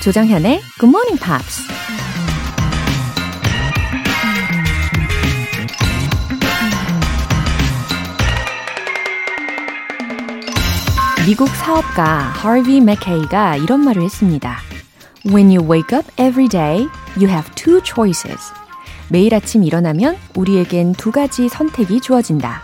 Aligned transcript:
조정현의 0.00 0.62
Good 0.78 0.86
Morning 0.86 1.22
Pops. 1.22 1.60
미국 11.26 11.48
사업가 11.48 12.02
하비 12.02 12.80
맥케이가 12.80 13.56
이런 13.56 13.80
말을 13.80 14.02
했습니다. 14.02 14.56
When 15.26 15.54
you 15.54 15.70
wake 15.70 15.94
up 15.94 16.10
every 16.18 16.48
day, 16.48 16.88
you 17.18 17.28
have 17.28 17.54
two 17.54 17.82
choices. 17.84 18.54
매일 19.10 19.34
아침 19.34 19.62
일어나면 19.62 20.16
우리에겐 20.34 20.94
두 20.94 21.12
가지 21.12 21.50
선택이 21.50 22.00
주어진다. 22.00 22.62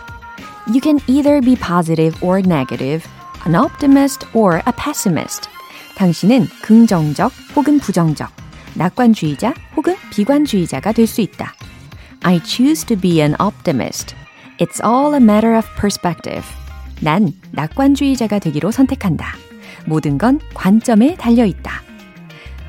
You 0.69 0.81
can 0.81 0.99
either 1.05 1.39
be 1.41 1.55
positive 1.55 2.17
or 2.19 2.39
negative, 2.39 3.07
an 3.45 3.53
optimist 3.53 4.25
or 4.33 4.55
a 4.65 4.73
pessimist. 4.75 5.55
당신은 5.97 6.47
긍정적 6.61 7.31
혹은 7.55 7.79
부정적, 7.79 8.29
낙관주의자 8.75 9.53
혹은 9.75 9.95
비관주의자가 10.11 10.91
될 10.91 11.07
수 11.07 11.21
있다. 11.21 11.53
I 12.21 12.39
choose 12.43 12.85
to 12.85 12.95
be 12.95 13.19
an 13.19 13.35
optimist. 13.41 14.15
It's 14.59 14.83
all 14.85 15.15
a 15.15 15.21
matter 15.21 15.57
of 15.57 15.67
perspective. 15.79 16.45
난 17.01 17.31
낙관주의자가 17.51 18.37
되기로 18.37 18.69
선택한다. 18.69 19.25
모든 19.87 20.19
건 20.19 20.39
관점에 20.53 21.15
달려 21.15 21.45
있다. 21.45 21.81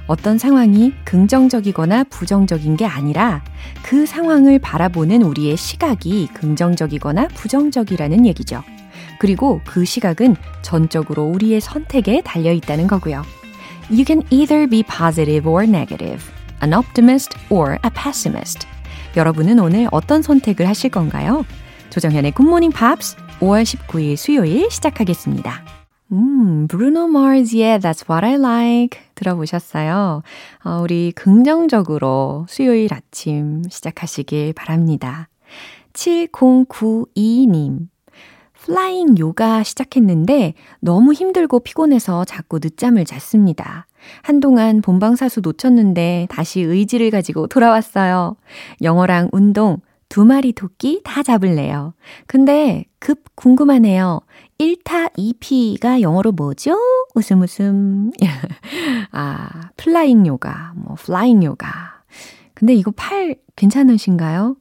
어떤 0.07 0.39
상황이 0.39 0.95
긍정적이거나 1.05 2.05
부정적인 2.05 2.79
게 2.79 2.87
아니라 2.87 3.45
그 3.83 4.07
상황을 4.07 4.59
바라보는 4.59 5.23
우리의 5.23 5.59
시각이 5.59 6.29
긍정적이거나 6.33 7.29
부정적이라는 7.29 8.25
얘기죠. 8.25 8.65
그리고 9.19 9.61
그 9.65 9.85
시각은 9.85 10.37
전적으로 10.63 11.25
우리의 11.25 11.61
선택에 11.61 12.23
달려 12.23 12.53
있다는 12.53 12.87
거고요. 12.87 13.23
You 13.91 14.05
can 14.05 14.23
either 14.31 14.69
be 14.69 14.83
positive 14.83 15.51
or 15.51 15.65
negative, 15.65 16.23
an 16.63 16.75
optimist 16.75 17.37
or 17.51 17.79
a 17.85 17.91
pessimist. 17.95 18.67
여러분은 19.17 19.59
오늘 19.59 19.89
어떤 19.91 20.23
선택을 20.23 20.69
하실 20.69 20.91
건가요? 20.91 21.45
조정현의 21.91 22.35
Morning 22.39 22.77
Pops 22.77 23.17
5월 23.41 23.63
19일 23.63 24.17
수요일 24.17 24.71
시작하겠습니다. 24.71 25.65
음, 26.13 26.69
브루노 26.69 27.09
마르즈의 27.09 27.81
That's 27.81 28.09
What 28.09 28.25
I 28.25 28.35
Like 28.35 29.01
들어보셨어요. 29.15 30.23
어, 30.65 30.81
우리 30.83 31.13
긍정적으로 31.13 32.47
수요일 32.49 32.93
아침 32.95 33.63
시작하시길 33.69 34.55
바랍니다. 34.55 35.29
7092님. 35.93 37.89
flying 38.69 39.17
요가 39.17 39.63
시작했는데 39.63 40.53
너무 40.81 41.15
힘들고 41.15 41.61
피곤해서 41.61 42.27
자꾸 42.27 42.61
늦잠을 42.63 43.07
잤습니다. 43.07 43.87
한동안 44.21 44.83
본방사수 44.83 45.41
놓쳤는데 45.41 46.27
다시 46.31 46.61
의지를 46.61 47.11
가지고 47.11 47.47
돌아왔어요. 47.47 48.37
영어랑 48.83 49.31
운동, 49.33 49.79
두 50.11 50.27
마리 50.27 50.53
토끼 50.53 51.01
다 51.03 51.23
잡을래요. 51.23 51.95
근데 52.27 52.85
급 52.99 53.25
궁금하네요. 53.37 54.21
1타 54.59 55.15
2피가 55.15 56.03
영어로 56.03 56.33
뭐죠? 56.33 56.77
웃음 57.15 57.41
웃음. 57.41 58.11
아, 59.13 59.71
flying 59.79 60.27
요가, 60.27 60.75
뭐 60.77 60.95
flying 60.97 61.43
요가. 61.43 62.03
근데 62.53 62.75
이거 62.75 62.91
팔 62.91 63.37
괜찮으신가요? 63.57 64.57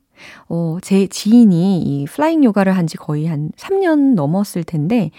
어, 0.49 0.77
제 0.81 1.07
지인이 1.07 1.81
이 1.81 2.05
플라잉 2.05 2.43
요가를 2.43 2.75
한 2.75 2.87
지 2.87 2.95
거의 2.97 3.25
한 3.27 3.51
3년 3.57 4.13
넘었을 4.15 4.63
텐데 4.63 5.11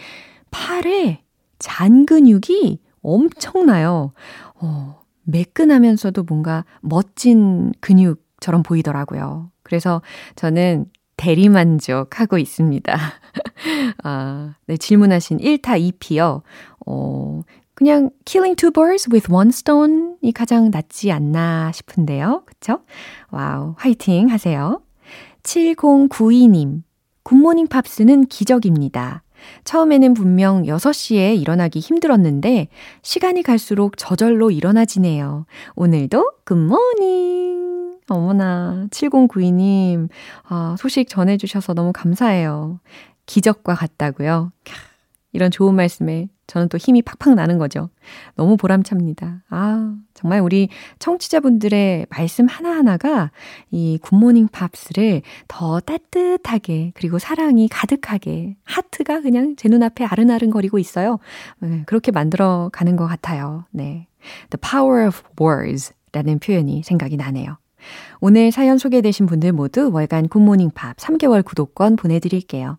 팔에 0.51 1.23
잔 1.59 2.07
근육이 2.07 2.79
엄청나요. 3.03 4.13
어, 4.61 5.01
매끈하면서도 5.25 6.23
뭔가 6.25 6.65
멋진 6.81 7.73
근육처럼 7.81 8.63
보이더라고요. 8.63 9.51
그래서 9.63 10.01
저는 10.37 10.87
대리만족하고 11.19 12.39
있습니다. 12.39 12.97
아, 14.05 14.55
네, 14.67 14.77
질문하신 14.77 15.39
1타 15.39 15.79
2피요. 15.99 16.43
어, 16.87 17.41
그냥 17.75 18.11
killing 18.25 18.57
two 18.57 18.71
birds 18.73 19.09
with 19.13 19.31
one 19.33 19.49
stone이 19.51 20.33
가장 20.33 20.71
낫지 20.71 21.13
않나 21.13 21.71
싶은데요. 21.73 22.43
그쵸? 22.47 22.81
Wow, 23.31 23.75
화이팅 23.79 24.31
하세요. 24.31 24.81
7092님, 25.49 26.83
굿모닝 27.23 27.69
팝스는 27.69 28.27
기적입니다. 28.27 29.23
처음에는 29.65 30.13
분명 30.13 30.65
6시에 30.65 31.41
일어나기 31.41 31.79
힘들었는데 31.79 32.69
시간이 33.03 33.43
갈수록 33.43 33.97
저절로 33.97 34.51
일어나지네요. 34.51 35.47
오늘도 35.75 36.33
굿모닝! 36.45 37.99
어머나, 38.09 38.89
7092님, 38.91 40.09
아, 40.45 40.77
소식 40.79 41.09
전해주셔서 41.09 41.73
너무 41.73 41.93
감사해요. 41.95 42.81
기적과 43.25 43.75
같다고요. 43.75 44.53
이런 45.33 45.51
좋은 45.51 45.75
말씀에 45.75 46.29
저는 46.47 46.71
또 46.71 46.79
힘이 46.79 47.03
팍팍 47.03 47.35
나는 47.35 47.59
거죠. 47.59 47.91
너무 48.35 48.57
보람찹니다. 48.57 49.45
아, 49.51 49.95
정말 50.15 50.41
우리 50.41 50.71
청취자분들의 50.99 52.07
말씀 52.09 52.47
하나하나가 52.47 53.31
이 53.71 53.99
굿모닝 54.01 54.49
팝스를 54.49 55.23
더 55.47 55.81
따뜻하게 55.81 56.93
그리고 56.95 57.19
사랑이 57.19 57.69
가득하게 57.69 58.57
하트가 58.65 59.21
그냥 59.21 59.57
제 59.57 59.69
눈앞에 59.69 60.05
아른아른거리고 60.07 60.79
있어요. 60.79 61.19
네, 61.61 61.83
그렇게 61.85 62.11
만들어 62.11 62.71
가는 62.73 62.97
것 62.97 63.07
같아요. 63.07 63.67
네. 63.71 64.09
The 64.51 64.59
power 64.61 65.07
of 65.07 65.23
words 65.41 65.93
라는 66.13 66.39
표현이 66.39 66.83
생각이 66.83 67.19
나네요. 67.19 67.59
오늘 68.21 68.51
사연 68.51 68.79
소개되신 68.79 69.27
분들 69.27 69.53
모두 69.53 69.91
월간 69.93 70.29
굿모닝 70.29 70.71
팝 70.75 70.97
3개월 70.97 71.45
구독권 71.45 71.97
보내드릴게요. 71.97 72.79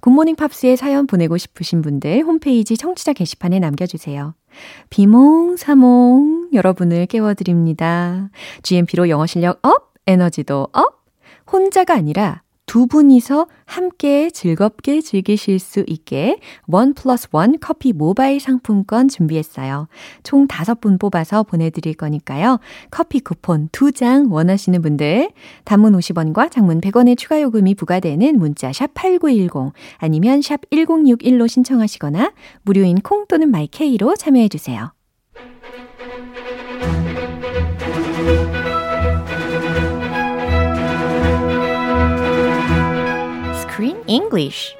굿모닝 0.00 0.36
팝스에 0.36 0.76
사연 0.76 1.06
보내고 1.06 1.36
싶으신 1.38 1.82
분들 1.82 2.22
홈페이지 2.22 2.76
청취자 2.76 3.12
게시판에 3.12 3.58
남겨주세요. 3.58 4.34
비몽사몽 4.90 6.50
여러분을 6.52 7.06
깨워드립니다. 7.06 8.30
GMP로 8.62 9.08
영어 9.08 9.26
실력 9.26 9.58
up, 9.66 9.92
에너지도 10.06 10.68
up, 10.72 11.04
혼자가 11.50 11.94
아니라 11.94 12.42
두 12.68 12.86
분이서 12.86 13.46
함께 13.64 14.28
즐겁게 14.28 15.00
즐기실 15.00 15.58
수 15.58 15.84
있게 15.86 16.38
원 16.66 16.92
플러스 16.92 17.26
원 17.32 17.58
커피 17.58 17.94
모바일 17.94 18.40
상품권 18.40 19.08
준비했어요. 19.08 19.88
총 20.22 20.46
다섯 20.46 20.80
분 20.80 20.98
뽑아서 20.98 21.42
보내드릴 21.44 21.94
거니까요. 21.94 22.60
커피 22.90 23.20
쿠폰 23.20 23.70
두 23.72 23.90
장 23.90 24.30
원하시는 24.30 24.80
분들 24.82 25.30
단문 25.64 25.94
50원과 25.94 26.50
장문 26.50 26.82
100원의 26.82 27.16
추가 27.16 27.40
요금이 27.40 27.74
부과되는 27.74 28.38
문자 28.38 28.70
샵 28.72 28.92
8910 28.92 29.72
아니면 29.96 30.42
샵 30.42 30.60
1061로 30.70 31.48
신청하시거나 31.48 32.32
무료인 32.62 33.00
콩 33.00 33.26
또는 33.26 33.50
마이케이로 33.50 34.14
참여해 34.16 34.48
주세요. 34.48 34.92
English. 44.08 44.74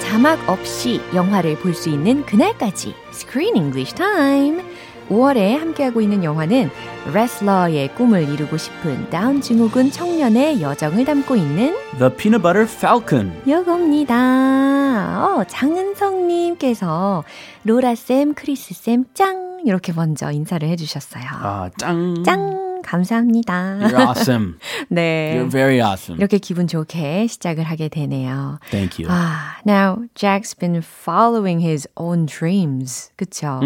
자막 0.00 0.48
없이 0.48 1.00
영화를 1.14 1.56
볼 1.58 1.74
수 1.74 1.88
있는 1.88 2.24
그날까지 2.24 2.94
Screen 3.12 3.56
English 3.56 3.94
Time. 3.94 4.62
5월에 5.08 5.56
함께하고 5.58 6.00
있는 6.00 6.22
영화는 6.24 6.70
레슬러의 7.12 7.94
꿈을 7.94 8.28
이루고 8.28 8.56
싶은 8.56 9.08
다운 9.10 9.40
증후군 9.40 9.90
청년의 9.90 10.60
여정을 10.60 11.04
담고 11.04 11.36
있는 11.36 11.74
The 11.98 12.12
Peanut 12.14 12.42
Butter 12.42 12.66
Falcon. 12.68 13.32
요겁니다. 13.48 14.77
어, 14.98 15.44
장은성님께서 15.44 17.24
로라쌤, 17.64 18.34
크리스쌤 18.34 19.04
짱! 19.14 19.62
이렇게 19.64 19.92
먼저 19.92 20.30
인사를 20.30 20.66
해주셨어요. 20.68 21.24
아, 21.30 21.70
짱. 21.78 22.22
짱! 22.24 22.68
감사합니다. 22.82 23.78
You're 23.80 23.98
awesome. 23.98 24.54
네. 24.88 25.36
You're 25.36 25.50
very 25.50 25.80
awesome. 25.80 26.18
이렇게 26.18 26.38
기분 26.38 26.66
좋게 26.66 27.26
시작을 27.26 27.64
하게 27.64 27.88
되네요. 27.88 28.60
Thank 28.70 29.04
you. 29.04 29.12
아, 29.12 29.56
now 29.66 30.06
Jack's 30.14 30.58
been 30.58 30.80
following 30.82 31.60
his 31.60 31.88
own 31.96 32.26
dreams. 32.26 33.10
그쵸? 33.16 33.60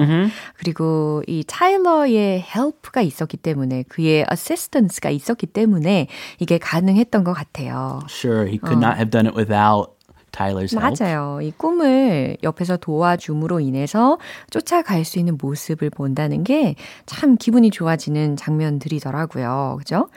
그리고 0.56 1.23
이 1.28 1.44
타일러의 1.46 2.44
help가 2.55 3.02
있었기 3.02 3.37
때문에 3.37 3.85
그의 3.88 4.25
assistance가 4.31 5.11
있었기 5.11 5.46
때문에 5.46 6.08
이게 6.38 6.58
가능했던 6.58 7.23
것 7.23 7.32
같아요. 7.32 8.00
Sure, 8.08 8.49
he 8.49 8.58
could 8.58 8.85
not 8.85 8.96
have 8.96 9.11
done 9.11 9.26
it 9.26 9.37
without 9.37 9.93
Tyler's 10.32 10.73
help. 10.75 10.96
맞아요. 10.99 11.40
이 11.43 11.52
꿈을 11.56 12.37
옆에서 12.43 12.76
도와줌으로 12.79 13.61
인해서 13.61 14.19
쫓아갈 14.50 15.05
수 15.05 15.19
있는 15.19 15.37
모습을 15.40 15.90
본다는 15.90 16.43
게 16.44 16.75
참 17.06 17.37
기분이 17.37 17.70
좋아지는 17.70 18.37
장면들이더라고요. 18.37 19.76
그죠? 19.79 20.08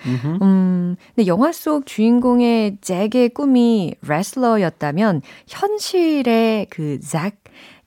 음, 0.42 0.96
근데 1.16 1.28
영화 1.28 1.52
속 1.52 1.86
주인공의 1.86 2.78
잭의 2.82 3.30
꿈이 3.30 3.94
레슬러였다면 4.08 5.22
현실의 5.48 6.68
그 6.70 7.00
잭 7.00 7.36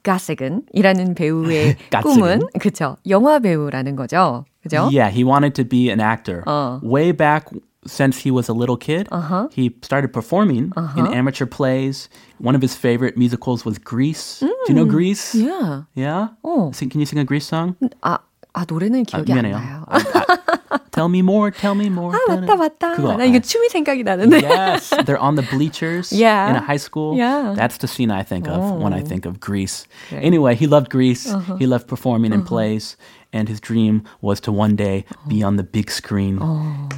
가세근이라는 0.03 1.15
배우의 1.15 1.77
꿈은 2.03 2.41
그쵸 2.61 2.97
영화 3.09 3.39
배우라는 3.41 3.97
거죠. 3.97 4.45
그죠? 4.63 4.89
Yeah, 4.93 5.11
he 5.11 5.25
wanted 5.25 5.55
to 5.55 5.65
be 5.69 5.89
an 5.91 6.01
actor. 6.01 6.43
어. 6.47 6.81
Way 6.83 7.13
back 7.13 7.47
since 7.88 8.20
he 8.24 8.32
was 8.32 8.48
a 8.48 8.54
little 8.54 8.78
kid, 8.78 9.08
Uh-huh. 9.12 9.50
he 9.52 9.76
started 9.84 10.14
performing 10.14 10.72
in 10.96 11.06
amateur 11.12 11.46
plays. 11.46 12.08
One 12.40 12.56
of 12.56 12.62
his 12.62 12.76
favorite 12.76 13.18
musicals 13.18 13.66
was 13.66 13.78
Grease. 13.78 14.40
Do 14.40 14.48
you 14.70 14.74
know 14.76 14.86
Grease? 14.86 15.36
Yeah. 15.36 15.84
Yeah? 15.94 16.30
어. 16.46 16.74
Sing, 16.74 16.90
can 16.90 17.00
you 17.02 17.06
sing 17.06 17.20
a 17.20 17.26
Grease 17.26 17.46
song? 17.46 17.76
아, 18.02 18.20
아 18.56 18.64
노래는 18.66 19.04
아, 19.04 19.24
기억이 19.24 19.32
안 19.34 19.44
미안해요. 19.44 19.58
나요. 19.60 19.84
아, 19.90 20.00
아, 20.00 20.80
tell 20.92 21.10
me 21.10 21.20
more, 21.20 21.52
tell 21.52 21.76
me 21.76 21.88
more. 21.90 22.16
아, 22.16 22.36
맞다, 22.40 22.56
맞다. 22.56 22.96
그거. 22.96 23.18
나 23.18 23.26
이거 23.26 23.40
춤이 23.40 23.68
생각이 23.68 24.04
나는데. 24.04 24.44
yes, 24.48 24.92
they're 25.04 25.20
on 25.20 25.36
the 25.36 25.44
bleachers 25.52 26.14
Yeah. 26.16 26.50
in 26.52 26.56
a 26.56 26.62
high 26.64 26.80
school. 26.80 27.18
Yeah. 27.18 27.54
That's 27.56 27.78
the 27.84 27.88
scene 27.92 28.12
I 28.12 28.24
think 28.24 28.48
of 28.48 28.64
when 28.80 28.94
I 28.94 29.02
think 29.04 29.26
of 29.26 29.40
Greece. 29.42 29.88
그래. 30.10 30.24
Anyway, 30.24 30.56
he 30.56 30.68
loved 30.68 30.90
Greece. 30.90 31.28
Uh-huh. 31.28 31.58
He 31.60 31.68
loved 31.68 31.88
performing 31.88 32.32
in 32.32 32.44
plays, 32.48 32.96
and 33.34 33.50
his 33.50 33.60
dream 33.60 34.04
was 34.22 34.40
to 34.48 34.54
one 34.54 34.76
day 34.78 35.04
Uh-huh. 35.12 35.28
be 35.28 35.44
on 35.44 35.58
the 35.58 35.66
big 35.68 35.92
screen. 35.92 36.40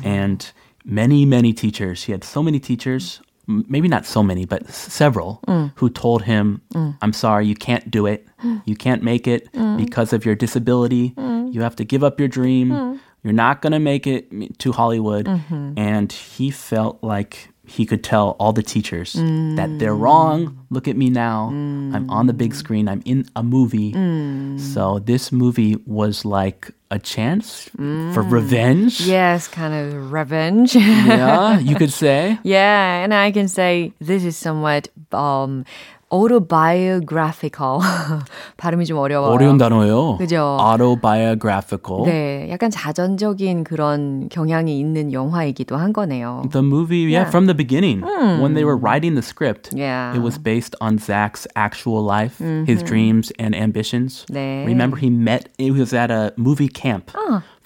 And 0.04 0.46
many, 0.85 1.25
many 1.25 1.53
teachers. 1.53 2.05
He 2.05 2.13
had 2.13 2.25
so 2.25 2.43
many 2.43 2.59
teachers. 2.61 3.21
m- 3.49 3.65
Maybe 3.69 3.89
not 3.89 4.07
so 4.07 4.23
many, 4.23 4.45
but 4.45 4.63
s- 4.69 4.93
several 4.93 5.41
Mm. 5.49 5.73
who 5.77 5.89
told 5.91 6.23
him, 6.23 6.61
I'm 7.03 7.13
sorry, 7.13 7.47
you 7.47 7.55
can't 7.57 7.91
do 7.91 8.07
it. 8.07 8.27
You 8.65 8.77
can't 8.77 9.03
make 9.03 9.27
it 9.27 9.53
Mm. 9.53 9.77
because 9.77 10.13
of 10.13 10.25
your 10.25 10.37
disability. 10.37 11.15
You 11.53 11.63
have 11.63 11.75
to 11.77 11.85
give 11.85 12.05
up 12.05 12.21
your 12.21 12.29
dream. 12.29 12.69
Mm. 12.71 12.99
You're 13.25 13.33
not 13.35 13.61
going 13.61 13.73
to 13.73 13.81
make 13.81 14.07
it 14.07 14.31
to 14.61 14.73
Hollywood. 14.73 15.27
Mm-hmm. 15.27 15.73
And 15.77 16.13
he 16.13 16.51
felt 16.51 17.03
like 17.03 17.50
he 17.71 17.87
could 17.87 18.03
tell 18.03 18.35
all 18.41 18.53
the 18.53 18.63
teachers 18.75 19.13
that 19.59 19.71
they're 19.79 19.95
Mm. 19.95 20.01
wrong. 20.07 20.39
Look 20.71 20.89
at 20.89 20.97
me 20.97 21.09
now. 21.09 21.49
I'm 21.95 22.11
on 22.11 22.27
the 22.27 22.33
big 22.35 22.53
screen. 22.55 22.89
I'm 22.89 23.03
in 23.05 23.27
a 23.37 23.43
movie. 23.43 23.93
Mm. 23.95 24.59
So 24.59 24.99
this 24.99 25.31
movie 25.31 25.77
was 25.87 26.25
like 26.25 26.73
a 26.91 26.99
chance 26.99 27.71
for 28.15 28.23
revenge. 28.27 29.01
Yes, 29.07 29.47
kind 29.47 29.71
of 29.75 30.11
revenge. 30.11 30.75
Yeah, 30.75 31.59
you 31.63 31.77
could 31.81 31.93
say. 31.93 32.39
yeah, 32.43 33.05
and 33.05 33.15
I 33.15 33.31
can 33.31 33.47
say 33.47 33.93
this 34.01 34.25
is 34.25 34.37
somewhat 34.37 34.89
um 35.13 35.65
autobiographical. 36.12 37.80
발음이 38.58 38.86
좀 38.86 38.98
어려워요. 39.00 39.32
어려운 39.32 39.58
단어예요. 39.58 40.18
그죠? 40.18 40.58
Autobiographical. 40.62 42.06
네, 42.06 42.48
약간 42.52 42.70
자전적인 42.70 43.64
그런 43.64 44.30
경향이 44.30 44.80
있는 44.80 45.12
영화이기도 45.12 45.76
한 45.78 45.94
거네요. 45.94 46.44
The 46.52 46.64
movie, 46.66 47.06
yeah, 47.06 47.26
Yeah. 47.26 47.30
from 47.30 47.48
the 47.48 47.56
beginning, 47.56 48.02
when 48.42 48.54
they 48.54 48.64
were 48.64 48.78
writing 48.78 49.16
the 49.16 49.24
script, 49.24 49.74
Yeah. 49.76 50.14
it 50.16 50.22
was 50.22 50.38
based 50.38 50.76
on 50.80 50.98
Zach's 51.00 51.48
actual 51.56 52.04
life, 52.06 52.38
his 52.40 52.84
dreams 52.84 53.32
and 53.40 53.56
ambitions. 53.56 54.26
네. 54.30 54.64
Remember, 54.66 54.98
he 54.98 55.10
met, 55.10 55.50
he 55.58 55.72
was 55.72 55.94
at 55.94 56.12
a 56.12 56.32
movie 56.38 56.70
camp 56.70 57.12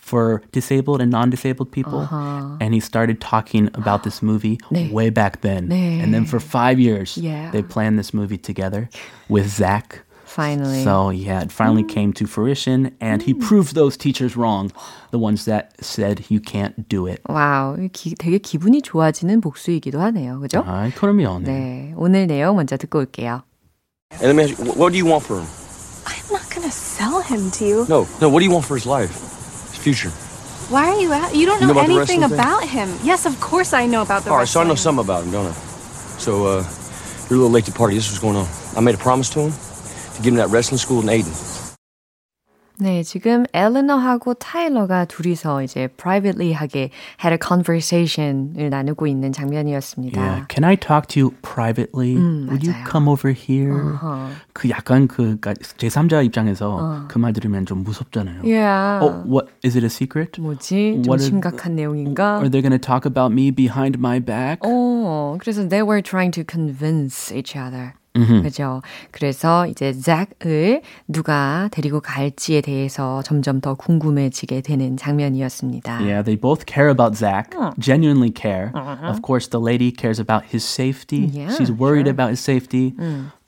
for 0.04 0.42
disabled 0.52 1.02
and 1.02 1.12
non 1.12 1.30
disabled 1.30 1.72
people. 1.72 2.08
And 2.60 2.74
he 2.74 2.80
started 2.80 3.20
talking 3.22 3.70
about 3.74 4.04
this 4.04 4.22
movie 4.24 4.58
네. 4.72 4.92
way 4.92 5.10
back 5.10 5.42
then. 5.42 5.68
네. 5.70 6.02
And 6.02 6.14
then 6.14 6.26
for 6.26 6.40
five 6.40 6.80
years, 6.80 7.18
Yeah. 7.18 7.52
they 7.52 7.62
planned 7.62 8.00
this 8.00 8.14
movie 8.14 8.38
together 8.38 8.90
with 9.30 9.48
Zach. 9.48 10.04
Finally. 10.26 10.84
So, 10.84 11.10
yeah, 11.10 11.42
it 11.42 11.52
finally 11.52 11.84
came 11.84 12.14
to 12.14 12.28
fruition, 12.28 12.92
and 13.02 13.24
he 13.24 13.34
proved 13.34 13.74
those 13.74 13.98
teachers 13.98 14.38
wrong, 14.38 14.70
the 15.10 15.18
ones 15.18 15.46
that 15.46 15.74
said 15.82 16.24
you 16.30 16.40
can't 16.40 16.88
do 16.88 17.08
it. 17.08 17.20
와우, 17.28 17.76
기, 17.92 18.14
되게 18.16 18.38
기분이 18.38 18.84
좋아지는 18.84 19.42
복수이기도 19.42 20.00
하네요. 20.00 20.40
그죠? 20.40 20.64
아, 20.68 20.88
그럼요. 20.96 21.40
네. 21.40 21.52
네, 21.52 21.94
오늘 21.98 22.28
내용 22.28 22.58
먼저 22.58 22.78
듣고 22.78 23.00
올게요. 23.00 23.42
And 24.22 24.26
let 24.28 24.36
me 24.36 24.44
ask 24.44 24.54
you, 24.58 24.72
wh- 24.72 24.78
what 24.78 24.92
do 24.94 24.98
you 25.00 25.06
want 25.06 25.26
for 25.26 25.42
him? 25.42 25.48
I'm 26.06 26.32
not 26.32 26.48
gonna 26.54 26.70
sell 26.72 27.22
him 27.22 27.50
to 27.58 27.66
you. 27.66 27.86
No, 27.90 28.06
no, 28.22 28.30
what 28.30 28.40
do 28.40 28.46
you 28.46 28.52
want 28.54 28.66
for 28.66 28.78
his 28.78 28.86
life? 28.86 29.18
Future? 29.85 30.09
Why 30.73 30.89
are 30.89 30.99
you 30.99 31.13
at? 31.13 31.35
You 31.35 31.45
don't 31.45 31.61
You 31.61 31.75
know, 31.75 31.79
anything 31.79 32.23
thing? 32.23 32.33
about 32.33 32.65
him. 32.67 32.89
Yes, 33.03 33.27
of 33.27 33.39
course 33.39 33.75
I 33.75 33.85
know 33.87 34.01
about 34.01 34.25
the 34.25 34.31
All 34.31 34.39
right, 34.39 34.49
so 34.49 34.63
I 34.63 34.65
know 34.65 34.75
something 34.75 35.05
about 35.05 35.25
him, 35.25 35.31
don't 35.31 35.47
I? 35.47 35.53
So, 36.17 36.47
uh, 36.47 36.65
you're 37.29 37.37
a 37.39 37.43
little 37.43 37.51
late 37.51 37.67
to 37.67 37.73
party. 37.73 37.95
This 37.95 38.07
is 38.07 38.13
what's 38.13 38.23
going 38.23 38.37
on. 38.37 38.49
I 38.75 38.81
made 38.81 38.95
a 38.95 38.99
promise 38.99 39.29
to 39.31 39.41
him 39.41 39.53
to 39.53 40.23
give 40.23 40.33
him 40.33 40.37
that 40.37 40.49
wrestling 40.49 40.79
school 40.79 41.01
in 41.03 41.09
Aiden. 41.09 41.35
네, 42.77 43.05
지금 43.05 43.45
엘리너하고 43.53 44.35
타일러가 44.35 45.05
둘이서 45.05 45.63
이제 45.63 45.87
privately 45.87 46.53
하게 46.53 46.91
had 47.23 47.33
a 47.33 47.39
conversation을 47.41 48.69
나누고 48.69 49.07
있는 49.07 49.33
장면이었습니다. 49.33 50.21
Yeah. 50.21 50.47
Can 50.51 50.65
I 50.65 50.75
talk 50.77 51.07
to 51.09 51.23
you 51.23 51.35
privately? 51.43 52.17
Would 52.17 52.67
you 52.67 52.75
맞아요. 52.75 52.91
come 52.91 53.09
over 53.09 53.33
here? 53.33 53.73
그 54.53 54.69
약간 54.71 55.07
그 55.07 55.39
그러니까 55.39 55.55
제3자 55.55 56.25
입장에서 56.25 57.07
그말 57.09 57.33
들으면 57.33 57.65
좀 57.65 57.85
무섭잖아요. 57.85 58.43
Yeah. 58.43 58.99
Oh, 59.07 59.23
what 59.25 59.51
is 59.65 59.77
it 59.77 59.85
a 59.85 59.91
secret? 59.91 60.41
뭐지? 60.41 61.03
좀 61.05 61.07
What 61.07 61.23
심각한 61.23 61.77
내용인가? 61.77 62.39
Are 62.43 62.51
they 62.51 62.61
going 62.61 62.75
to 62.75 62.79
talk 62.79 63.07
about 63.07 63.33
me 63.33 63.53
behind 63.53 63.99
my 63.99 64.19
back? 64.19 64.59
어, 64.67 65.37
그래서 65.39 65.69
they 65.69 65.83
were 65.87 66.03
trying 66.03 66.33
to 66.33 66.43
convince 66.43 67.31
each 67.31 67.55
other. 67.55 67.95
그죠. 68.44 68.82
그래서 69.12 69.66
이제 69.68 69.94
잭을 69.94 70.82
누가 71.08 71.70
데리고 71.72 72.02
갈지에 72.02 72.62
대해서 72.62 73.22
점점 73.22 73.62
더 73.62 73.76
궁금해지게 73.76 74.62
되는 74.62 74.98
장면이었습니다. 74.98 76.02
Yeah, 76.02 76.22
they 76.24 76.36
both 76.36 76.66
care 76.66 76.90
about 76.90 77.16
Zach, 77.16 77.56
genuinely 77.80 78.32
care. 78.32 78.72
Of 78.76 79.22
course, 79.22 79.48
the 79.48 79.60
lady 79.62 79.92
cares 79.92 80.20
about 80.20 80.44
his 80.52 80.66
safety. 80.66 81.30
Yeah, 81.32 81.56
She's 81.56 81.72
worried 81.72 82.08
about 82.08 82.32
his 82.32 82.42
safety. 82.42 82.94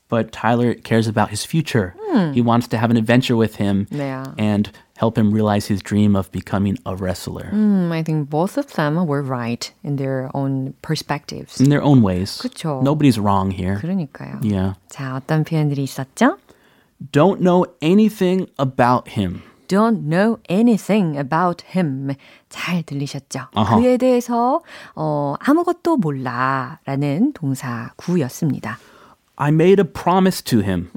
But 0.08 0.30
Tyler 0.30 0.74
cares 0.74 1.08
about 1.08 1.30
his 1.30 1.44
future. 1.44 1.94
He 2.34 2.42
wants 2.42 2.68
to 2.68 2.76
have 2.76 2.90
an 2.90 2.98
adventure 2.98 3.36
with 3.36 3.56
him 3.56 3.86
네. 3.90 4.12
and 4.38 4.70
help 4.98 5.16
him 5.18 5.32
realize 5.32 5.66
his 5.66 5.82
dream 5.82 6.14
of 6.16 6.30
becoming 6.32 6.76
a 6.86 6.94
wrestler 6.94 7.50
Mm, 7.52 7.90
I 7.92 8.02
think 8.02 8.28
both 8.30 8.56
of 8.56 8.72
them 8.74 8.96
were 9.06 9.22
right 9.22 9.70
in 9.82 9.96
their 9.96 10.30
own 10.34 10.74
perspectives. 10.82 11.60
in 11.60 11.68
their 11.70 11.82
own 11.82 12.02
ways. 12.02 12.38
그쵸. 12.40 12.80
Nobody's 12.82 13.18
wrong 13.18 13.50
here. 13.50 13.78
그러니까요. 13.82 14.40
Yeah. 14.42 14.74
자, 14.88 15.16
어떤 15.16 15.44
표현들이 15.44 15.82
있었죠? 15.84 16.38
Don't 17.12 17.40
know 17.40 17.66
anything 17.82 18.46
about 18.58 19.08
him. 19.18 19.42
Don't 19.68 20.04
know 20.06 20.38
anything 20.50 21.16
about 21.18 21.64
him. 21.74 22.14
잘 22.50 22.82
들리셨죠? 22.84 23.48
아하. 23.54 23.80
그에 23.80 23.96
대해서 23.96 24.60
어, 24.94 25.34
아무것도 25.40 25.96
몰라라는 25.96 27.32
동사 27.32 27.90
구였습니다. 27.96 28.78
I 29.37 29.49
made 29.51 29.79
a 29.79 29.85
promise 29.85 30.43
to 30.45 30.59
him. 30.61 30.89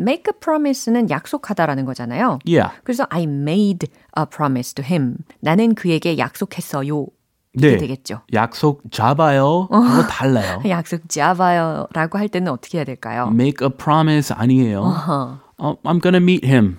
Make 0.00 0.24
a 0.28 0.32
promise는 0.40 1.10
약속하다라는 1.10 1.84
거잖아요. 1.84 2.38
Yeah. 2.46 2.72
그래서 2.82 3.06
I 3.10 3.24
made 3.24 3.88
a 4.18 4.24
promise 4.24 4.74
to 4.74 4.84
him. 4.84 5.18
나는 5.40 5.74
그에게 5.74 6.16
약속했어요. 6.18 7.06
이게 7.56 7.70
네. 7.70 7.76
되겠죠. 7.76 8.22
약속 8.32 8.82
잡아요. 8.90 9.68
그거 9.70 10.02
달라요. 10.08 10.60
약속 10.68 11.08
잡아요라고 11.08 12.18
할 12.18 12.28
때는 12.28 12.50
어떻게 12.50 12.78
해야 12.78 12.84
될까요? 12.84 13.28
Make 13.30 13.64
a 13.64 13.70
promise 13.70 14.34
아니에요. 14.36 14.82
어, 15.58 15.76
I'm 15.84 16.00
gonna 16.02 16.20
meet 16.20 16.44
him. 16.44 16.78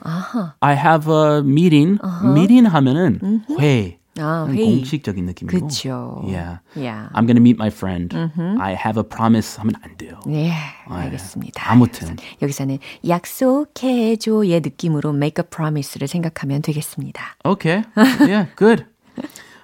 I 0.59 0.75
have 0.75 1.09
a 1.09 1.39
meeting. 1.39 1.97
meeting 2.24 2.67
하면은 2.67 3.43
회. 3.59 4.00
아, 4.18 4.47
회의. 4.50 4.76
공식적인 4.76 5.25
느낌이고. 5.25 5.66
그쵸. 5.66 6.20
Yeah. 6.25 6.59
Yeah. 6.76 7.09
I'm 7.14 7.26
gonna 7.26 7.40
meet 7.40 7.56
my 7.56 7.68
friend. 7.68 8.14
I 8.61 8.75
have 8.75 8.99
a 8.99 9.04
promise 9.09 9.59
하면 9.61 9.75
안 9.82 9.97
돼요. 9.97 10.18
네, 10.26 10.52
알겠습니다. 10.87 11.70
아무튼. 11.70 12.16
여기서는 12.42 12.78
약속해줘의 13.06 14.61
느낌으로 14.61 15.11
make 15.11 15.42
a 15.42 15.49
promise를 15.49 16.09
생각하면 16.09 16.62
되겠습니다. 16.62 17.37
Okay. 17.44 17.85
Yeah, 18.20 18.49
good. 18.56 18.85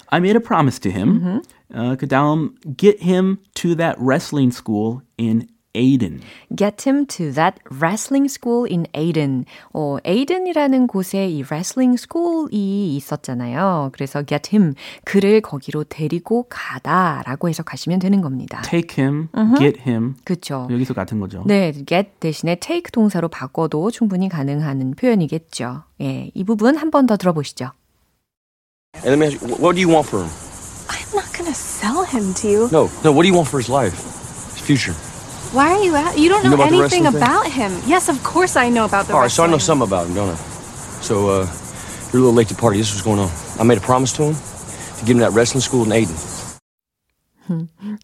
I 0.08 0.20
made 0.20 0.36
a 0.36 0.40
promise 0.42 0.78
to 0.80 0.90
him. 0.90 1.42
어, 1.74 1.96
그 1.98 2.06
다음, 2.06 2.54
get 2.78 3.02
him 3.02 3.38
to 3.54 3.74
that 3.74 3.98
wrestling 4.00 4.54
school 4.54 5.00
in 5.18 5.48
Aiden. 5.73 6.21
Get 6.55 6.87
him 6.87 7.05
to 7.07 7.31
that 7.33 7.57
wrestling 7.71 8.27
school 8.29 8.65
in 8.69 8.85
Aiden. 8.95 9.45
어, 9.73 9.97
Aiden이라는 10.05 10.87
곳에 10.87 11.27
이 11.27 11.43
wrestling 11.43 11.97
school이 11.97 12.95
있었잖아요. 12.97 13.89
그래서 13.93 14.23
get 14.23 14.55
him, 14.55 14.73
그를 15.05 15.41
거기로 15.41 15.83
데리고 15.85 16.45
가다라고 16.49 17.49
해석하시면 17.49 17.99
되는 17.99 18.21
겁니다. 18.21 18.61
Take 18.63 19.01
him, 19.03 19.29
get 19.57 19.79
him. 19.87 20.15
그렇죠. 20.25 20.67
여기서 20.69 20.93
같은 20.93 21.19
거죠. 21.19 21.43
네, 21.47 21.71
get 21.71 22.09
대신에 22.19 22.55
take 22.55 22.91
동사로 22.91 23.27
바꿔도 23.29 23.91
충분히 23.91 24.27
가능한 24.29 24.95
표현이겠죠. 24.97 25.83
예, 26.01 26.31
이 26.33 26.43
부분 26.43 26.75
한 26.75 26.91
번 26.91 27.05
더 27.07 27.15
들어보시죠. 27.17 27.71
And 29.05 29.07
let 29.09 29.17
me 29.19 29.25
ask 29.27 29.39
you, 29.41 29.47
wh- 29.47 29.61
what 29.61 29.75
do 29.75 29.81
you 29.81 29.87
want 29.89 30.07
for 30.09 30.21
him? 30.23 30.29
I'm 30.89 31.15
not 31.15 31.31
gonna 31.31 31.55
sell 31.55 32.03
him 32.03 32.33
to 32.41 32.47
you. 32.49 32.67
No, 32.71 32.89
no, 33.03 33.11
what 33.15 33.23
do 33.23 33.27
you 33.29 33.33
want 33.33 33.47
for 33.47 33.59
his 33.61 33.71
life? 33.71 33.95
His 34.55 34.61
future? 34.61 34.95
Why 35.52 35.72
are 35.72 35.82
you 35.82 35.94
at? 35.96 36.18
You 36.18 36.28
don't 36.28 36.44
You 36.44 36.50
know, 36.50 36.56
know 36.56 36.62
about 36.62 36.70
the 36.70 36.78
anything 36.78 37.04
wrestling 37.04 37.12
thing? 37.12 37.22
about 37.22 37.46
him. 37.50 37.72
Yes, 37.86 38.08
of 38.08 38.22
course 38.22 38.56
I 38.56 38.68
know 38.68 38.84
about 38.84 39.06
the 39.06 39.14
All 39.14 39.20
right, 39.20 39.30
so 39.30 39.42
I 39.42 39.46
wrestling. 39.46 39.50
know 39.52 39.58
something 39.58 39.86
about 39.88 40.06
him, 40.08 40.14
don't 40.14 40.30
I? 40.30 40.38
So, 41.00 41.28
uh, 41.28 41.46
you're 42.12 42.20
a 42.20 42.24
little 42.26 42.34
late 42.34 42.48
to 42.48 42.54
the 42.54 42.60
party. 42.60 42.78
This 42.78 42.88
is 42.90 42.96
what's 42.96 43.06
going 43.06 43.20
on. 43.20 43.30
I 43.60 43.64
made 43.64 43.78
a 43.78 43.80
promise 43.80 44.12
to 44.14 44.24
him 44.24 44.34
to 44.34 45.04
give 45.06 45.16
him 45.16 45.22
that 45.22 45.32
wrestling 45.32 45.60
school 45.62 45.84
in 45.84 45.90
Aiden. 45.90 46.16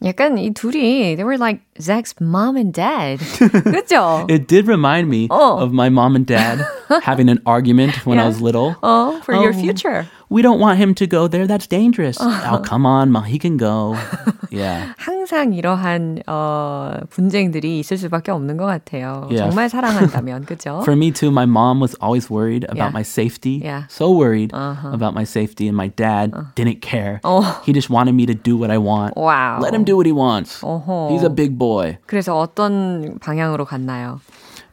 약간 0.05 0.39
이 0.39 0.53
둘이 0.55 1.17
they 1.17 1.25
were 1.25 1.37
like 1.37 1.61
Zach's 1.81 2.15
mom 2.21 2.57
and 2.57 2.73
dad. 2.73 3.19
그죠? 3.21 4.27
It 4.29 4.47
did 4.47 4.67
remind 4.69 5.09
me 5.09 5.27
Oh. 5.31 5.59
of 5.59 5.73
my 5.73 5.89
mom 5.89 6.15
and 6.17 6.27
dad 6.27 6.61
having 7.03 7.29
an 7.29 7.41
argument 7.47 8.05
when 8.07 8.19
I 8.19 8.23
Yeah. 8.23 8.29
was 8.29 8.41
little. 8.41 8.77
어, 8.83 9.21
for 9.25 9.35
your 9.35 9.53
Oh. 9.53 9.59
future. 9.61 10.07
We 10.33 10.41
don't 10.41 10.61
want 10.61 10.79
him 10.81 10.95
to 10.97 11.07
go 11.07 11.29
there. 11.29 11.47
That's 11.47 11.67
dangerous. 11.69 12.17
Oh, 12.19 12.61
come 12.65 12.87
on, 12.87 13.11
Ma. 13.13 13.21
He 13.21 13.37
can 13.39 13.59
go. 13.61 13.97
Yeah. 14.49 14.93
항상 14.97 15.53
이러한 15.53 16.23
어, 16.27 17.01
분쟁들이 17.11 17.81
있을 17.81 17.97
수밖에 17.99 18.33
없는 18.33 18.57
것 18.57 18.65
같아요. 18.65 19.29
Yeah. 19.29 19.49
정말 19.49 19.69
사랑한다면, 19.69 20.45
그죠? 20.45 20.81
For 20.85 20.97
me 20.97 21.11
too, 21.13 21.31
my 21.31 21.45
mom 21.45 21.81
was 21.81 21.95
always 22.01 22.31
worried 22.33 22.65
about 22.65 22.93
Yeah. 22.93 22.97
my 22.97 23.03
safety. 23.05 23.61
Yeah. 23.65 23.85
So 23.89 24.09
worried 24.13 24.53
about 24.57 25.13
my 25.13 25.25
safety, 25.25 25.69
and 25.69 25.77
my 25.77 25.89
dad 25.89 26.33
didn't 26.57 26.81
care. 26.81 27.21
Oh. 27.25 27.61
He 27.65 27.73
just 27.73 27.89
wanted 27.93 28.13
me 28.17 28.25
to 28.27 28.35
do 28.37 28.57
what 28.57 28.71
I 28.73 28.77
want. 28.79 29.17
Wow. 29.17 29.61
Let 29.61 29.73
him 29.77 29.85
do 29.85 29.97
what 29.97 30.05
he 30.09 30.13
wants. 30.17 30.61
어허. 30.65 31.13
He's 31.13 31.25
a 31.25 31.33
big 31.33 31.57
boy. 31.61 31.66
그래서 32.06 32.38
어떤 32.38 33.18
방향으로 33.20 33.66
갔나요? 33.66 34.20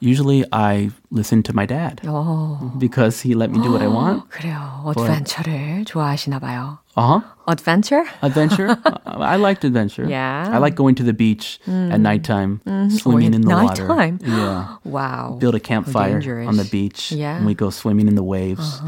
Usually, 0.03 0.45
I 0.51 0.91
listen 1.13 1.43
to 1.45 1.53
my 1.55 1.67
dad 1.67 2.03
어, 2.07 2.77
because 2.79 3.23
he 3.27 3.35
let 3.35 3.51
me 3.51 3.63
do 3.63 3.71
what 3.71 3.83
I 3.83 3.89
want. 3.89 4.29
그래요. 4.29 4.83
어드벤처를 4.85 5.85
좋아하시나 5.87 6.39
봐요. 6.39 6.79
Uh 6.97 7.19
huh. 7.19 7.34
Adventure? 7.48 8.04
Adventure. 8.22 8.78
Uh, 8.86 9.18
I 9.26 9.36
liked 9.38 9.64
adventure. 9.66 10.06
Yeah. 10.08 10.48
I 10.54 10.60
like 10.60 10.76
going 10.76 10.94
to 10.96 11.04
the 11.04 11.14
beach 11.14 11.60
at 11.66 12.00
nighttime, 12.00 12.62
swimming 12.94 13.30
at 13.30 13.36
in 13.36 13.42
the 13.42 13.50
nighttime? 13.50 13.88
water. 13.90 14.18
Yeah. 14.22 14.78
Wow. 14.86 15.38
Build 15.40 15.56
a 15.56 15.60
campfire 15.60 16.20
dangerous. 16.22 16.48
on 16.48 16.58
the 16.58 16.66
beach, 16.66 17.12
Yeah. 17.12 17.38
and 17.38 17.48
we 17.48 17.56
go 17.56 17.72
swimming 17.72 18.08
in 18.08 18.14
the 18.14 18.24
waves. 18.24 18.82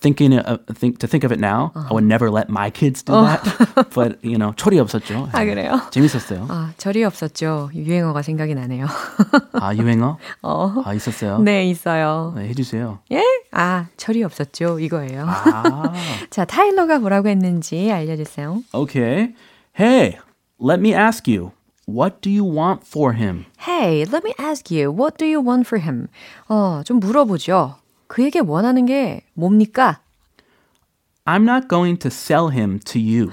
Thinking, 0.00 0.32
uh, 0.34 0.58
think 0.74 0.98
to 0.98 1.06
think 1.06 1.22
of 1.22 1.30
it 1.30 1.38
now, 1.38 1.70
I 1.76 1.92
would 1.94 2.02
never 2.02 2.30
let 2.30 2.48
my 2.50 2.70
kids 2.70 3.02
do 3.04 3.12
that. 3.12 3.46
but 3.94 4.18
you 4.24 4.38
know, 4.38 4.52
철이 4.56 4.80
없었죠. 4.80 5.28
아, 5.30 5.44
그래요? 5.44 5.80
재밌었어요. 5.92 6.46
아, 6.48 6.70
절이 6.78 7.04
없었죠. 7.04 7.70
유행어가 7.74 8.22
생각이 8.22 8.54
나네요. 8.56 8.86
아 9.52 9.72
유행어? 9.74 10.18
아 10.42 10.92
있었어요. 10.94 11.38
네, 11.38 11.64
있어요. 11.70 12.32
네, 12.36 12.48
해주세요. 12.48 12.98
예? 13.12 13.22
아, 13.52 13.86
절이 13.96 14.24
없었죠. 14.24 14.80
이거예요. 14.80 15.26
아, 15.28 15.92
자, 16.30 16.44
타일러가 16.44 16.98
뭐라고 16.98 17.28
했는지 17.28 17.90
알려주세요. 17.95 18.63
okay. 18.73 19.33
Hey, 19.77 20.17
let 20.59 20.79
me 20.79 20.93
ask 20.93 21.27
you, 21.27 21.51
what 21.85 22.21
do 22.21 22.29
you 22.29 22.43
want 22.45 22.83
for 22.85 23.13
him? 23.13 23.45
Hey, 23.59 24.05
let 24.05 24.23
me 24.23 24.33
ask 24.39 24.71
you, 24.71 24.89
what 24.91 25.17
do 25.17 25.25
you 25.25 25.41
want 25.41 25.67
for 25.67 25.81
him? 25.81 26.07
어, 26.47 26.81
좀 26.85 26.99
물어보죠. 26.99 27.75
그에게 28.07 28.39
원하는 28.39 28.85
게 28.85 29.21
뭡니까? 29.33 29.99
I'm 31.27 31.41
not 31.41 31.67
going 31.67 31.97
to 31.99 32.09
sell 32.09 32.51
him 32.51 32.79
to 32.85 33.01
you. 33.01 33.31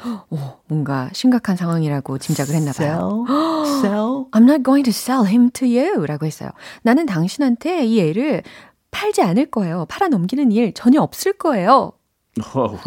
뭔가 0.66 1.11
심각한 1.12 1.57
상황이라고 1.57 2.16
짐작을 2.16 2.54
했나 2.54 2.73
봐요. 2.73 3.26
Sell? 3.28 3.78
sell? 3.81 4.25
I'm 4.33 4.45
not 4.49 4.62
going 4.62 4.83
to 4.85 4.90
sell 4.90 5.26
him 5.26 5.50
to 5.50 5.69
you 5.69 6.07
라고 6.07 6.25
했어요. 6.25 6.50
나는 6.83 7.04
당신한테 7.04 7.85
이 7.85 8.00
애를 8.00 8.42
팔지 8.90 9.21
않을 9.23 9.47
거예요. 9.50 9.85
팔아 9.90 10.09
넘기는 10.09 10.50
일 10.52 10.73
전혀 10.73 11.02
없을 11.02 11.35
거예요. 11.35 11.92
Oh, 12.54 12.78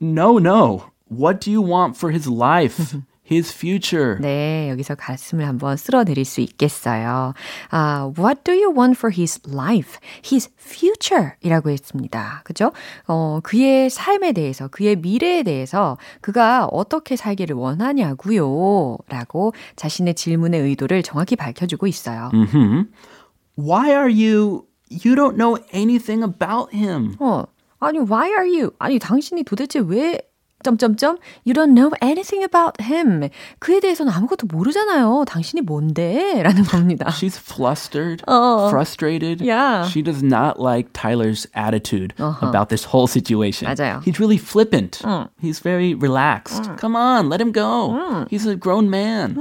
no, 0.00 0.38
no. 0.38 0.80
What 1.10 1.40
do 1.40 1.50
you 1.50 1.60
want 1.62 1.96
for 1.96 2.12
his 2.12 2.28
life, 2.30 2.76
his 3.24 3.52
future? 3.52 4.18
네, 4.20 4.68
여기서 4.70 4.94
가슴을 4.94 5.46
한번 5.46 5.76
쓸어내릴 5.76 6.24
수 6.24 6.40
있겠어요. 6.40 7.34
아, 7.70 8.12
what 8.16 8.42
do 8.44 8.52
you 8.52 8.72
want 8.72 8.96
for 8.96 9.12
his 9.12 9.40
life, 9.48 9.98
his 10.24 10.48
future 10.58 11.32
이라고 11.42 11.70
했습니다. 11.70 12.42
그죠? 12.44 12.72
어, 13.08 13.40
그의 13.42 13.90
삶에 13.90 14.32
대해서, 14.32 14.68
그의 14.68 14.96
미래에 14.96 15.42
대해서 15.42 15.98
그가 16.20 16.66
어떻게 16.66 17.16
살기를 17.16 17.56
원하냐고요. 17.56 18.98
라고 19.08 19.52
자신의 19.76 20.14
질문의 20.14 20.60
의도를 20.60 21.02
정확히 21.02 21.34
밝혀주고 21.36 21.86
있어요. 21.88 22.30
hmm 22.32 22.84
Why 23.58 23.90
are 23.90 24.08
you? 24.08 24.66
You 24.90 25.14
don't 25.14 25.36
know 25.36 25.58
anything 25.74 26.22
about 26.24 26.74
him. 26.74 27.16
어, 27.20 27.44
아니, 27.78 27.98
why 27.98 28.28
are 28.30 28.48
you? 28.48 28.70
아니, 28.78 28.98
당신이 28.98 29.44
도대체 29.44 29.80
왜 29.80 30.18
점점점 30.63 31.17
You 31.45 31.53
don't 31.53 31.75
know 31.77 31.91
anything 32.01 32.41
about 32.43 32.81
him. 32.81 33.29
그에 33.59 33.79
대해서는 33.79 34.11
아무것도 34.11 34.47
모르잖아요. 34.47 35.25
당신이 35.27 35.61
뭔데? 35.61 36.41
라는 36.41 36.63
겁니다. 36.63 37.05
She's 37.11 37.37
flustered, 37.37 38.23
Oh. 38.27 38.69
frustrated. 38.69 39.45
Yeah. 39.45 39.85
She 39.87 40.01
does 40.01 40.23
not 40.23 40.57
like 40.59 40.89
Tyler's 40.93 41.45
attitude 41.53 42.15
about 42.17 42.69
this 42.69 42.85
whole 42.89 43.05
situation. 43.05 43.67
맞아요. 43.69 44.01
He's 44.03 44.19
really 44.19 44.39
flippant. 44.41 45.01
He's 45.39 45.59
very 45.61 45.93
relaxed. 45.93 46.65
Come 46.77 46.95
on, 46.95 47.29
let 47.29 47.39
him 47.39 47.51
go. 47.51 48.25
He's 48.31 48.47
a 48.47 48.55
grown 48.55 48.89
man. 48.89 49.37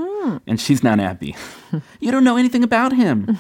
And 0.47 0.61
she's 0.61 0.85
not 0.85 0.99
happy. 1.00 1.35
you 2.00 2.12
don't 2.12 2.25
know 2.25 2.37
anything 2.37 2.62
about 2.62 2.93
him. 2.93 3.38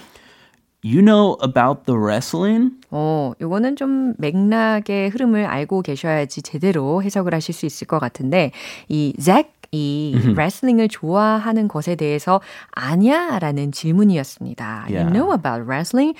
You 0.83 1.01
know 1.01 1.35
about 1.43 1.83
the 1.85 1.99
wrestling? 1.99 2.71
어, 2.89 3.33
요거는 3.41 3.75
좀 3.75 4.13
맥락의 4.17 5.09
흐름을 5.09 5.45
알고 5.45 5.81
계셔야지 5.81 6.41
제대로 6.41 7.03
해석을 7.03 7.33
하실 7.33 7.53
수 7.53 7.65
있을 7.65 7.85
것 7.85 7.99
같은데, 7.99 8.51
이 8.87 9.13
잭, 9.19 9.51
이 9.71 10.17
레슬링을 10.35 10.87
좋아하는 10.87 11.67
것에 11.67 11.95
대해서 11.95 12.39
아냐라는 12.71 13.71
질문이었습니다. 13.73 14.85
You 14.87 14.95
Yeah. 14.95 15.11
know 15.13 15.33
about 15.33 15.65
wrestling? 15.69 16.15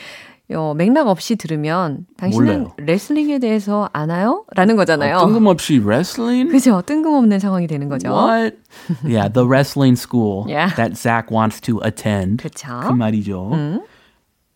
어, 0.54 0.74
맥락 0.76 1.08
없이 1.08 1.36
들으면 1.38 2.06
당신은 2.18 2.46
몰라요. 2.60 2.74
레슬링에 2.78 3.40
대해서 3.40 3.90
아나요? 3.94 4.44
라는 4.56 4.76
거잖아요. 4.76 5.20
뜬금없이 5.20 5.80
wrestling? 5.80 6.52
그죠? 6.52 6.82
뜬금없는 6.86 7.40
상황이 7.40 7.66
되는 7.66 7.88
거죠. 7.88 8.10
What? 8.12 8.58
yeah, 9.06 9.32
the 9.32 9.48
wrestling 9.48 9.96
school 9.98 10.44
Yeah. 10.50 10.76
that 10.76 10.98
Zach 10.98 11.32
wants 11.32 11.62
to 11.62 11.80
attend. 11.86 12.44
그렇죠. 12.44 12.82
그 12.82 12.92
말이죠. 12.94 13.82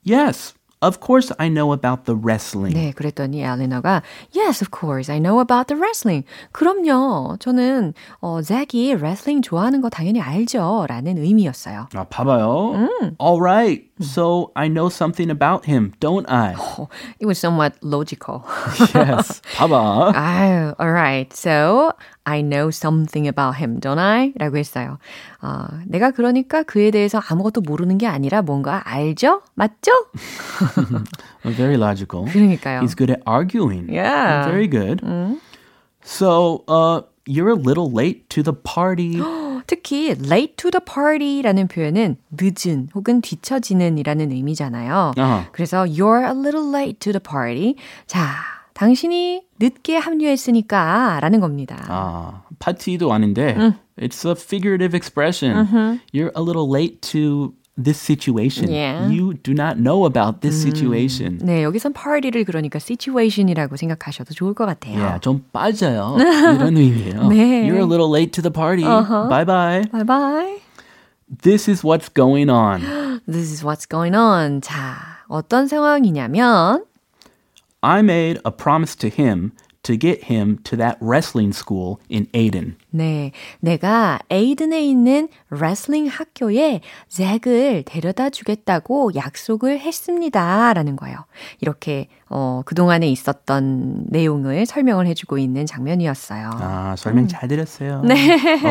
Yes, 0.04 0.54
of 0.80 1.00
course 1.00 1.32
I 1.38 1.48
know 1.48 1.72
about 1.72 2.04
the 2.04 2.14
wrestling. 2.16 2.72
네, 2.74 2.92
그랬더니 2.92 3.42
엘리너가 3.42 4.02
Yes, 4.32 4.62
of 4.62 4.70
course, 4.70 5.10
I 5.12 5.18
know 5.18 5.40
about 5.40 5.66
the 5.66 5.76
wrestling. 5.78 6.24
그럼요, 6.52 7.36
저는 7.40 7.94
어, 8.20 8.40
잭이 8.40 8.94
레슬링 8.94 9.42
좋아하는 9.42 9.80
거 9.80 9.90
당연히 9.90 10.20
알죠. 10.20 10.86
라는 10.88 11.18
의미였어요. 11.18 11.88
아, 11.94 12.04
봐봐요. 12.04 12.88
All 13.18 13.40
right, 13.42 13.84
so 14.00 14.52
I 14.54 14.68
know 14.68 14.88
something 14.88 15.30
about 15.30 15.66
him, 15.66 15.92
don't 16.00 16.26
I? 16.30 16.54
It 17.20 17.26
was 17.26 17.38
somewhat 17.38 17.74
logical. 17.82 18.44
yes, 18.94 19.42
봐봐. 19.56 20.12
아유, 20.14 20.74
alright. 20.80 21.34
So, 21.36 21.92
I 22.25 22.41
know 22.41 22.69
something 22.69 23.27
about 23.27 23.57
him, 23.57 23.79
don't 23.79 23.99
I? 23.99 24.33
라고 24.37 24.57
했어요. 24.57 24.97
어, 25.41 25.65
내가 25.85 26.11
그러니까 26.11 26.63
그에 26.63 26.89
대해서 26.91 27.19
아무것도 27.19 27.61
모르는 27.61 27.97
게 27.97 28.07
아니라 28.07 28.41
뭔가 28.41 28.81
알죠? 28.85 29.41
맞죠? 29.55 29.91
Very 31.43 31.75
logical. 31.75 32.25
그러니까요. 32.31 32.81
He's 32.81 32.95
good 32.95 33.11
at 33.11 33.21
arguing. 33.27 33.89
Yeah. 33.91 34.45
Very 34.45 34.67
good. 34.69 35.01
So, 36.03 36.63
uh, 36.67 37.01
you're 37.25 37.49
a 37.49 37.55
little 37.55 37.91
late 37.91 38.29
to 38.29 38.43
the 38.43 38.53
party. 38.53 39.19
특히 39.65 40.09
late 40.09 40.57
to 40.57 40.71
the 40.71 40.81
party라는 40.83 41.67
표현은 41.67 42.17
늦은 42.31 42.89
혹은 42.93 43.21
뒤처지는 43.21 43.97
이라는 43.97 44.31
의미잖아요. 44.31 45.13
어허. 45.17 45.45
그래서 45.53 45.85
you're 45.85 46.23
a 46.23 46.33
little 46.33 46.67
late 46.69 46.99
to 46.99 47.13
the 47.13 47.21
party. 47.21 47.75
자, 48.05 48.35
당신이 48.83 49.43
늦게 49.59 49.95
합류했으니까 49.95 51.19
라는 51.21 51.39
겁니다. 51.39 51.77
아, 51.87 52.43
파티도 52.59 53.13
아닌데 53.13 53.55
it's 53.97 54.25
a 54.25 54.35
figurative 54.35 54.93
expression. 54.93 55.99
You're 56.13 56.31
a 56.35 56.43
little 56.43 56.67
late 56.67 57.01
to 57.13 57.53
this 57.81 57.97
situation. 57.97 58.69
Yeah. 58.69 59.07
You 59.09 59.35
do 59.41 59.53
not 59.53 59.79
know 59.79 60.05
about 60.05 60.41
this 60.41 60.61
situation. 60.61 61.39
네, 61.41 61.63
여기선 61.63 61.93
party를 61.93 62.43
그러니까 62.43 62.77
situation이라고 62.77 63.77
생각하셔도 63.77 64.33
좋을 64.33 64.53
것 64.53 64.65
같아요. 64.65 64.99
Yeah, 64.99 65.21
좀 65.21 65.45
빠져요. 65.53 66.17
이런 66.19 66.75
의미예요. 66.75 67.29
네. 67.29 67.63
You're 67.65 67.79
a 67.79 67.87
little 67.87 68.11
late 68.11 68.33
to 68.33 68.41
the 68.41 68.51
party. 68.51 68.83
Bye 68.83 69.45
bye. 69.45 69.83
Bye 69.91 70.03
bye. 70.03 70.59
This 71.31 71.71
is 71.71 71.85
what's 71.85 72.09
going 72.13 72.49
on. 72.51 72.81
This 73.25 73.49
is 73.49 73.63
what's 73.63 73.87
going 73.87 74.13
on. 74.13 74.59
자, 74.61 75.23
어떤 75.29 75.67
상황이냐면 75.67 76.83
I 77.83 78.01
made 78.01 78.39
a 78.45 78.51
promise 78.51 78.95
to 78.95 79.09
him 79.09 79.51
to 79.83 79.97
get 79.97 80.23
him 80.23 80.59
to 80.59 80.77
that 80.77 80.97
wrestling 81.01 81.51
school 81.51 81.99
in 82.07 82.29
Aden. 82.33 82.77
네, 82.95 83.31
내가 83.59 84.19
에이든에 84.29 84.79
있는 84.83 85.27
레슬링 85.49 86.05
학교에 86.07 86.81
잭을 87.09 87.83
데려다 87.87 88.29
주겠다고 88.29 89.15
약속을 89.15 89.79
했습니다. 89.79 90.73
라는 90.73 90.95
거예요. 90.95 91.17
이렇게 91.59 92.07
어, 92.29 92.61
그동안에 92.65 93.07
있었던 93.09 94.05
내용을 94.09 94.65
설명을 94.65 95.07
해주고 95.07 95.37
있는 95.39 95.65
장면이었어요. 95.65 96.49
아, 96.53 96.95
설명 96.97 97.27
잘 97.27 97.47
들었어요. 97.47 98.01
네. 98.03 98.15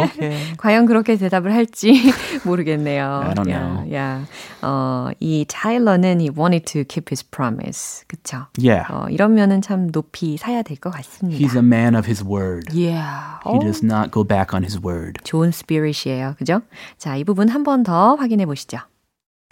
오케이. 0.04 0.36
과연 0.58 0.86
그렇게 0.86 1.16
대답을 1.16 1.52
할지 1.52 1.92
모르겠네요. 2.44 3.22
I 3.24 3.34
don't 3.34 3.44
know. 3.44 3.84
Yeah, 3.86 3.92
yeah. 3.92 4.26
어, 4.62 5.10
이 5.20 5.44
타일러는 5.48 6.20
he 6.20 6.30
wanted 6.30 6.64
to 6.72 6.84
keep 6.84 7.10
his 7.10 7.22
promise. 7.28 8.04
그쵸? 8.08 8.46
Yeah. 8.58 8.84
어, 8.92 9.06
이러면은 9.10 9.62
참 9.62 9.90
높이 9.90 10.36
사야 10.36 10.62
될 10.62 10.76
것 10.76 10.90
같습니다. 10.90 11.38
He's 11.38 11.54
a 11.56 11.62
man 11.62 11.94
of 11.96 12.06
his 12.06 12.22
word. 12.24 12.66
Yeah. 12.72 13.38
He 13.46 13.58
어, 13.58 13.60
does 13.60 13.84
not 13.84 14.10
go 14.11 14.23
back 14.23 14.53
on 14.53 14.63
his 14.63 14.79
word. 14.81 15.19
좋은 15.23 15.51
스피릿이에요. 15.51 16.35
그죠? 16.37 16.61
자, 16.97 17.15
이 17.15 17.23
부분 17.23 17.49
한 17.49 17.63
번 17.63 17.83
더 17.83 18.15
확인해 18.15 18.45
보시죠. 18.45 18.79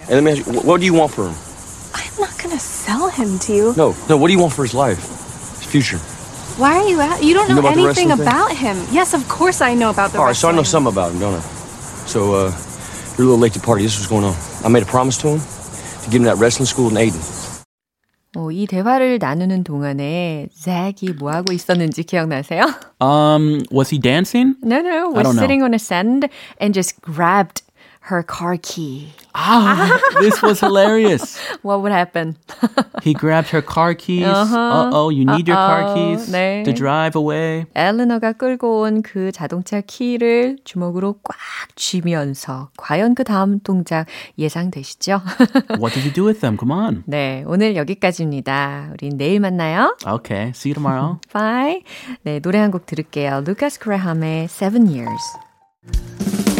Hey, 0.02 0.16
let 0.16 0.24
me 0.24 0.32
ask 0.32 0.46
you, 0.46 0.54
wh- 0.60 0.66
what 0.66 0.80
do 0.80 0.86
you 0.86 0.94
want 0.94 1.14
for 1.14 1.26
him? 1.28 1.36
I'm 1.96 2.20
not 2.20 2.36
gonna 2.42 2.60
sell 2.60 3.08
him 3.10 3.40
to 3.48 3.54
you. 3.54 3.74
No, 3.78 3.96
no, 4.10 4.18
what 4.18 4.28
do 4.28 4.34
you 4.34 4.40
want 4.40 4.54
for 4.54 4.64
his 4.66 4.74
life? 4.76 5.00
His 5.60 5.66
future? 5.68 6.00
Why 6.58 6.80
are 6.80 6.88
you 6.88 7.00
at? 7.02 7.24
You 7.24 7.34
don't 7.34 7.48
You 7.50 7.56
know, 7.56 7.62
know 7.62 7.68
about 7.68 7.76
the 7.76 7.84
anything 7.88 8.08
wrestling 8.10 8.18
thing? 8.18 8.28
about 8.28 8.52
him. 8.56 8.78
Yes, 8.92 9.14
of 9.14 9.28
course 9.28 9.60
I 9.62 9.74
know 9.76 9.90
about 9.90 10.12
the 10.12 10.20
All 10.20 10.26
right, 10.26 10.36
so 10.36 10.48
I 10.48 10.52
know 10.52 10.64
wrestling. 10.64 10.88
something 10.88 10.94
about 10.94 11.12
him, 11.12 11.20
don't 11.20 11.36
I? 11.36 11.44
So, 12.08 12.34
uh, 12.36 12.52
you're 13.18 13.28
a 13.28 13.30
little 13.32 13.40
late 13.40 13.54
to 13.54 13.60
the 13.60 13.66
party. 13.66 13.84
This 13.84 13.96
is 14.00 14.08
what's 14.08 14.12
going 14.12 14.24
on. 14.24 14.36
I 14.64 14.70
made 14.70 14.84
a 14.84 14.86
promise 14.86 15.18
to 15.24 15.36
him 15.36 15.40
to 15.40 16.10
give 16.12 16.20
him 16.22 16.28
that 16.28 16.38
wrestling 16.38 16.66
school 16.68 16.88
in 16.90 16.96
Aiden. 16.96 17.20
어, 18.38 18.52
이 18.52 18.68
대화를 18.68 19.18
나누는 19.20 19.64
동안에 19.64 20.50
잭이 20.54 21.14
뭐 21.18 21.32
하고 21.32 21.54
있었는지 21.54 22.04
기억나세요? 22.04 22.66
Um, 23.00 23.62
was 23.72 23.90
he 23.94 24.00
dancing? 24.00 24.56
No, 24.62 24.80
no, 24.82 24.90
I 24.90 25.04
was 25.08 25.24
don't 25.24 25.36
know. 25.36 25.42
sitting 25.42 25.64
on 25.64 25.74
a 25.74 25.80
sand 25.80 26.28
and 26.60 26.74
just 26.74 27.02
grabbed 27.02 27.62
her 28.11 28.23
car 28.23 28.57
key. 28.61 29.09
Ah, 29.33 29.95
this 30.21 30.43
was 30.43 30.59
hilarious. 30.59 31.39
What 31.63 31.83
would 31.83 31.93
happen? 31.93 32.35
He 33.01 33.15
grabbed 33.15 33.49
her 33.51 33.63
car 33.63 33.95
keys. 33.95 34.27
Uh 34.27 34.91
oh, 34.93 35.09
you 35.09 35.25
need 35.25 35.47
your 35.47 35.57
car 35.57 35.85
Uh-oh. 35.85 35.95
keys 35.95 36.29
네. 36.29 36.65
to 36.65 36.73
drive 36.75 37.15
away. 37.15 37.65
엘리너가 37.77 38.33
끌고 38.35 38.81
온 38.83 39.03
그 39.03 39.31
자동차 39.31 39.81
키를 39.81 40.59
주먹으로 40.65 41.21
꽉 41.23 41.37
쥐면서 41.77 42.71
과연 42.77 43.15
그 43.15 43.23
다음 43.23 43.61
동작 43.61 44.07
예상되시죠? 44.37 45.23
What 45.79 45.95
did 45.95 46.03
he 46.05 46.13
do 46.13 46.27
with 46.27 46.41
them? 46.41 46.57
Come 46.59 46.73
on. 46.75 47.05
네, 47.07 47.45
오늘 47.47 47.77
여기까지입니다. 47.77 48.91
우린 48.93 49.17
내일 49.17 49.39
만나요. 49.39 49.97
Okay, 50.05 50.51
see 50.51 50.71
you 50.71 50.75
tomorrow. 50.75 51.21
Bye. 51.33 51.85
네, 52.25 52.41
노래 52.41 52.59
한 52.59 52.73
곡 52.73 52.87
들을게요. 52.87 53.43
루카스 53.47 53.79
그레이엄의 53.79 54.45
Seven 54.51 54.89
Years. 54.89 56.60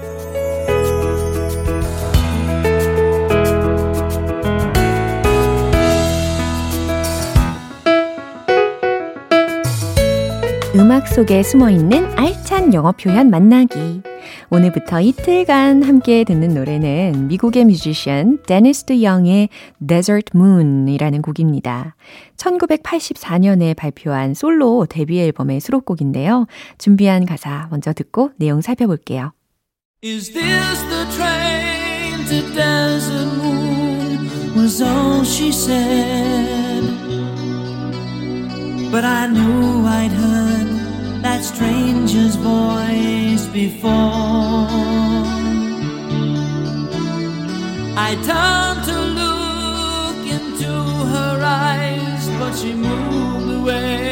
음악 10.91 11.07
속에 11.07 11.41
숨어 11.41 11.69
있는 11.69 12.05
알찬 12.19 12.73
영어 12.73 12.91
표현 12.91 13.29
만나기. 13.29 14.01
오늘부터 14.49 14.99
이틀간 14.99 15.83
함께 15.83 16.25
듣는 16.25 16.53
노래는 16.53 17.29
미국의 17.29 17.63
뮤지션 17.63 18.39
데니스 18.43 18.83
드 18.83 19.01
영의 19.01 19.47
Desert 19.87 20.31
Moon이라는 20.35 21.21
곡입니다. 21.21 21.95
1984년에 22.35 23.73
발표한 23.73 24.33
솔로 24.33 24.85
데뷔 24.85 25.21
앨범의 25.21 25.61
수록곡인데요. 25.61 26.47
준비한 26.77 27.25
가사 27.25 27.69
먼저 27.71 27.93
듣고 27.93 28.31
내용 28.35 28.59
살펴볼게요. 28.59 29.31
Is 30.03 30.33
this 30.33 30.83
the 30.89 31.05
train 31.15 32.25
to 32.25 32.53
Desert 32.53 33.33
Moon? 33.37 34.27
Was 34.57 34.83
all 34.83 35.23
she 35.23 35.53
said. 35.53 36.83
But 38.91 39.05
I 39.05 39.27
knew 39.27 39.87
I'd 39.87 40.11
heard 40.11 40.60
that 41.41 41.55
stranger's 41.55 42.35
voice 42.35 43.47
before. 43.47 43.91
I 47.97 48.15
turned 48.29 48.83
to 48.89 48.97
look 49.21 50.21
into 50.37 50.73
her 51.13 51.41
eyes, 51.43 52.29
but 52.39 52.53
she 52.55 52.73
moved 52.73 53.51
away. 53.59 54.10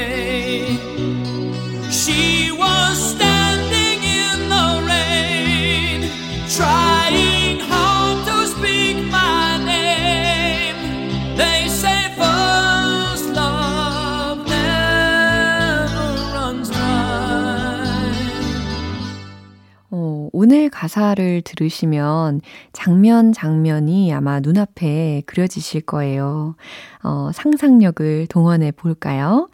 오늘 20.52 20.68
가사를 20.72 21.44
들으시면 21.44 22.42
장면 22.74 23.34
장면이 23.34 24.12
아마 24.12 24.40
눈앞에 24.40 25.22
그려지실 25.28 25.82
거예요. 25.82 26.56
어, 27.04 27.30
상상력을 27.32 28.26
동원해 28.32 28.72
볼까요? 28.72 29.48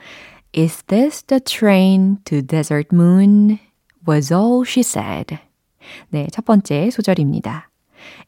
Is 0.56 0.84
this 0.84 1.24
the 1.24 1.42
train 1.42 2.20
to 2.24 2.42
Desert 2.42 2.96
Moon? 2.96 3.60
Was 4.08 4.34
all 4.34 4.64
she 4.66 4.80
said. 4.80 5.38
네, 6.12 6.28
첫 6.32 6.46
번째 6.46 6.90
소절입니다. 6.90 7.70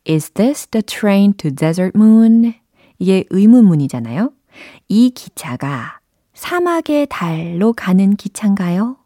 Is 0.05 0.31
this 0.31 0.67
the 0.67 0.83
train 0.83 1.31
to 1.37 1.49
Desert 1.49 1.97
Moon? 1.97 2.53
이게 2.99 3.23
의문문이잖아요. 3.29 4.33
이 4.89 5.11
기차가 5.11 6.01
사막의 6.33 7.07
달로 7.09 7.71
가는 7.71 8.17
기차인가요? 8.17 8.97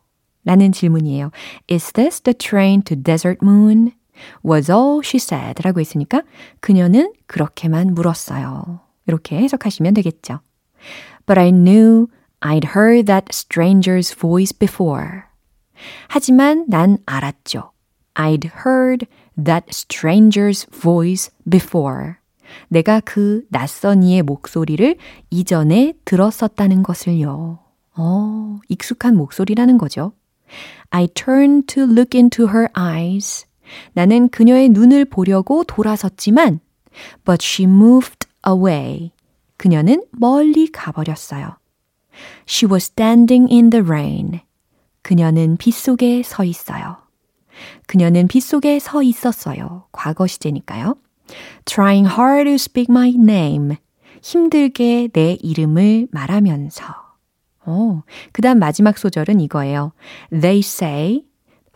라는 0.44 0.72
질문이에요. 0.72 1.32
Is 1.70 1.92
this 1.94 2.22
the 2.22 2.34
train 2.34 2.82
to 2.84 2.96
Desert 2.96 3.40
Moon? 3.44 3.92
Was 4.46 4.72
all 4.72 5.02
she 5.04 5.18
said. 5.18 5.62
라고 5.62 5.80
했으니까 5.80 6.24
그녀는 6.60 7.14
그렇게만 7.28 7.94
물었어요. 7.94 8.82
이렇게 9.08 9.38
해석하시면 9.38 9.94
되겠죠. 9.96 10.40
But 11.26 11.40
I 11.40 11.52
knew 11.52 12.08
I'd 12.42 12.76
heard 12.76 13.06
that 13.06 13.28
stranger's 13.32 14.18
voice 14.18 14.58
before. 14.58 15.24
하지만 16.08 16.66
난 16.68 16.98
알았죠. 17.06 17.72
I'd 18.16 18.50
heard 18.66 19.08
that 19.42 19.68
stranger's 19.70 20.70
voice 20.72 21.32
before. 21.50 22.16
내가 22.68 23.00
그 23.00 23.46
낯선 23.50 24.04
이의 24.04 24.24
목소리를 24.24 24.98
이전에 25.30 25.94
들었었다는 26.06 26.84
것을요. 26.84 27.60
어, 27.96 28.60
익숙한 28.68 29.16
목소리라는 29.16 29.78
거죠. 29.78 30.14
I 30.90 31.08
turned 31.08 31.68
to 31.74 31.84
look 31.84 32.18
into 32.18 32.48
her 32.48 32.68
eyes. 32.78 33.46
나는 33.94 34.30
그녀의 34.30 34.70
눈을 34.70 35.06
보려고 35.06 35.64
돌아섰지만, 35.64 36.60
but 37.24 37.40
she 37.42 37.70
moved 37.70 38.28
away. 38.48 39.12
그녀는 39.58 40.04
멀리 40.12 40.72
가버렸어요. 40.72 41.58
She 42.48 42.70
was 42.70 42.86
standing 42.92 43.52
in 43.52 43.70
the 43.70 43.84
rain. 43.84 44.42
그녀는 45.02 45.58
빗속에 45.58 46.24
서 46.24 46.44
있어요. 46.44 46.98
그녀는 47.88 48.28
빗속에 48.28 48.80
서 48.80 49.04
있었어요. 49.04 49.86
과거 49.92 50.28
시제니까요. 50.28 50.96
Trying 51.66 52.10
hard 52.12 52.46
to 52.46 52.56
speak 52.56 52.88
my 52.90 53.10
name. 53.10 53.78
힘들게 54.22 55.10
내 55.14 55.38
이름을 55.42 56.08
말하면서. 56.12 57.11
어, 57.65 58.04
그 58.32 58.41
다음 58.41 58.60
마지막 58.60 58.97
소절은 58.97 59.39
이거예요. 59.39 59.93
They 60.32 60.60
say, 60.60 61.26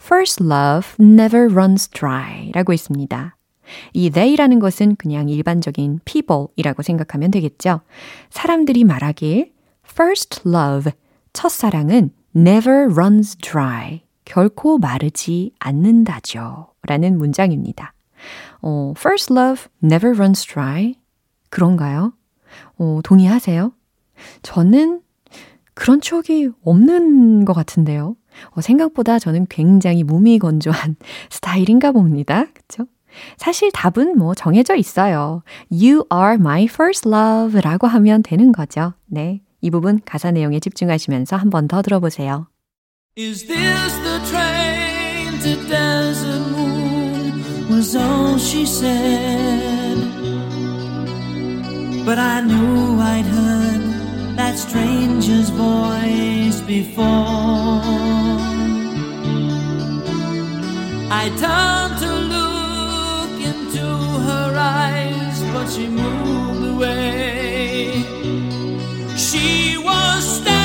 first 0.01 0.43
love 0.43 0.89
never 0.99 1.51
runs 1.51 1.89
dry 1.89 2.51
라고 2.53 2.73
있습니다. 2.73 3.35
이 3.93 4.09
they라는 4.09 4.59
것은 4.59 4.95
그냥 4.95 5.29
일반적인 5.29 6.01
people이라고 6.05 6.83
생각하면 6.83 7.31
되겠죠. 7.31 7.81
사람들이 8.29 8.83
말하길 8.83 9.53
first 9.89 10.41
love, 10.47 10.91
첫사랑은 11.33 12.11
never 12.35 12.91
runs 12.91 13.35
dry, 13.37 14.01
결코 14.25 14.77
마르지 14.77 15.53
않는다죠. 15.59 16.67
라는 16.83 17.17
문장입니다. 17.17 17.93
어, 18.61 18.93
first 18.97 19.33
love 19.33 19.65
never 19.83 20.15
runs 20.15 20.45
dry. 20.45 20.95
그런가요? 21.49 22.13
어, 22.77 22.99
동의하세요? 23.03 23.71
저는 24.41 25.01
그런 25.75 26.01
추억이 26.01 26.49
없는 26.63 27.45
것 27.45 27.53
같은데요. 27.53 28.15
어, 28.51 28.61
생각보다 28.61 29.19
저는 29.19 29.45
굉장히 29.49 30.03
몸이 30.03 30.39
건조한 30.39 30.95
스타일인가 31.29 31.91
봅니다. 31.91 32.45
그쵸? 32.53 32.85
사실 33.38 33.71
답은 33.71 34.17
뭐 34.17 34.33
정해져 34.35 34.75
있어요. 34.75 35.41
You 35.71 36.03
are 36.13 36.33
my 36.35 36.63
first 36.65 37.07
love 37.07 37.61
라고 37.61 37.88
하면 37.88 38.23
되는 38.23 38.51
거죠. 38.51 38.93
네. 39.05 39.41
이 39.61 39.69
부분 39.69 40.01
가사 40.03 40.31
내용에 40.31 40.59
집중하시면서 40.59 41.38
한 41.38 41.49
번 41.49 41.67
더 41.67 41.81
들어보세요. 41.81 42.47
Is 43.17 43.47
this 43.47 43.93
the 44.03 44.19
train 44.29 45.39
to 45.39 45.55
Desert 45.69 46.49
Moon? 46.51 47.41
Was 47.71 47.95
all 47.95 48.38
she 48.38 48.63
said. 48.65 49.97
But 52.05 52.19
I 52.19 52.41
knew 52.41 52.99
I'd 52.99 53.25
heard 53.25 53.94
that 54.55 54.69
stranger's 54.69 55.49
voice 55.49 56.61
before. 56.61 57.05
I 61.11 61.29
turned 61.43 61.97
to 62.03 62.11
look 62.35 63.33
into 63.51 63.87
her 64.27 64.55
eyes, 64.57 65.41
but 65.53 65.67
she 65.69 65.87
moved 65.87 66.65
away. 66.75 68.03
She 69.17 69.77
was 69.77 70.23
standing 70.39 70.64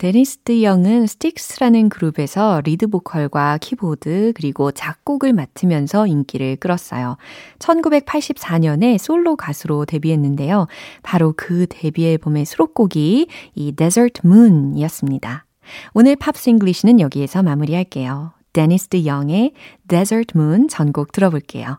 데니스 0.00 0.43
드 0.43 0.62
영은 0.62 1.06
스틱스라는 1.06 1.90
그룹에서 1.90 2.62
리드 2.64 2.86
보컬과 2.86 3.58
키보드 3.58 4.32
그리고 4.34 4.72
작곡을 4.72 5.34
맡으면서 5.34 6.06
인기를 6.06 6.56
끌었어요. 6.56 7.18
1984년에 7.58 8.96
솔로 8.96 9.36
가수로 9.36 9.84
데뷔했는데요. 9.84 10.68
바로 11.02 11.34
그 11.36 11.66
데뷔 11.68 12.06
앨범의 12.06 12.46
수록곡이 12.46 13.28
이 13.54 13.72
Desert 13.72 14.22
Moon이었습니다. 14.24 15.44
오늘 15.92 16.16
Pops 16.16 16.48
English는 16.48 16.98
여기에서 16.98 17.42
마무리할게요. 17.42 18.32
데니스 18.54 18.89
드 18.89 19.04
영의 19.04 19.52
Desert 19.86 20.32
Moon 20.34 20.68
전곡 20.68 21.12
들어볼게요. 21.12 21.78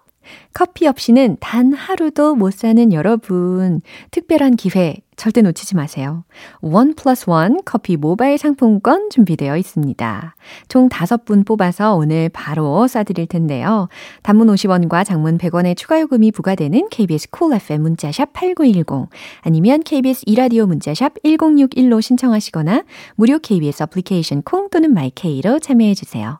커피 0.53 0.87
없이는 0.87 1.37
단 1.39 1.73
하루도 1.73 2.35
못 2.35 2.53
사는 2.53 2.93
여러분. 2.93 3.81
특별한 4.11 4.55
기회 4.55 4.97
절대 5.15 5.41
놓치지 5.41 5.75
마세요. 5.75 6.23
원 6.61 6.95
플러스 6.95 7.29
원 7.29 7.59
커피 7.63 7.95
모바일 7.95 8.37
상품권 8.37 9.09
준비되어 9.11 9.55
있습니다. 9.55 10.35
총 10.67 10.89
5분 10.89 11.45
뽑아서 11.45 11.95
오늘 11.95 12.29
바로 12.29 12.87
쏴드릴 12.87 13.29
텐데요. 13.29 13.87
단문 14.23 14.47
50원과 14.47 15.05
장문 15.05 15.37
100원의 15.37 15.77
추가 15.77 16.01
요금이 16.01 16.31
부과되는 16.31 16.89
KBS 16.89 17.29
쿨 17.29 17.49
cool 17.49 17.61
FM 17.61 17.81
문자샵 17.81 18.33
8910 18.33 19.09
아니면 19.41 19.83
KBS 19.83 20.23
이라디오 20.25 20.65
문자샵 20.65 21.21
1061로 21.23 22.01
신청하시거나 22.01 22.83
무료 23.15 23.37
KBS 23.37 23.83
애플리케이션 23.83 24.41
콩 24.41 24.69
또는 24.69 24.93
마이케이로 24.93 25.59
참여해 25.59 25.93
주세요. 25.93 26.39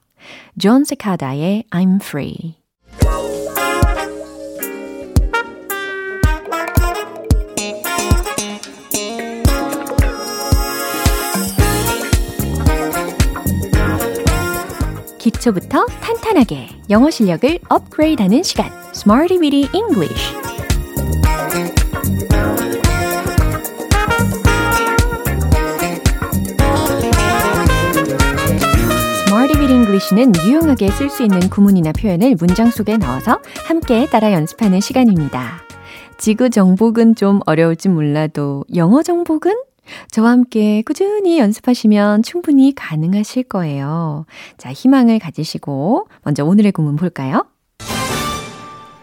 존 0.59 0.83
세카다의 0.83 1.65
I'm 1.71 2.01
Free 2.01 2.60
기초부터 15.21 15.85
탄탄하게 15.85 16.67
영어 16.89 17.11
실력을 17.11 17.59
업그레이드하는 17.69 18.41
시간 18.41 18.71
Smarty 18.95 19.39
Weedy 19.39 19.69
English 19.73 20.35
English는 29.69 30.33
유용하게 30.45 30.89
쓸 30.91 31.09
수 31.09 31.23
있는 31.23 31.39
구문이나 31.49 31.91
표현을 31.91 32.35
문장 32.39 32.71
속에 32.71 32.97
넣어서 32.97 33.39
함께 33.65 34.07
따라 34.07 34.33
연습하는 34.33 34.79
시간입니다. 34.79 35.61
지구 36.17 36.49
정복은 36.49 37.15
좀 37.15 37.39
어려울지 37.45 37.89
몰라도 37.89 38.63
영어 38.75 39.03
정복은 39.03 39.53
저와 40.11 40.31
함께 40.31 40.81
꾸준히 40.83 41.39
연습하시면 41.39 42.23
충분히 42.23 42.73
가능하실 42.75 43.43
거예요. 43.43 44.25
자, 44.57 44.71
희망을 44.71 45.19
가지시고 45.19 46.07
먼저 46.23 46.45
오늘의 46.45 46.71
구문 46.71 46.95
볼까요? 46.95 47.45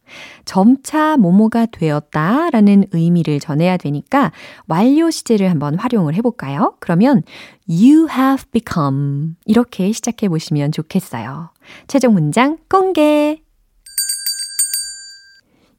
점차 0.45 1.17
모모가 1.17 1.65
되었다 1.67 2.49
라는 2.51 2.85
의미를 2.91 3.39
전해야 3.39 3.75
되니까 3.77 4.31
완료 4.67 5.09
시제를 5.09 5.49
한번 5.49 5.77
활용을 5.77 6.13
해볼까요? 6.15 6.75
그러면 6.79 7.23
you 7.67 8.07
have 8.09 8.45
become 8.51 9.35
이렇게 9.45 9.91
시작해 9.91 10.29
보시면 10.29 10.71
좋겠어요. 10.71 11.49
최종 11.87 12.13
문장 12.13 12.57
공개! 12.69 13.41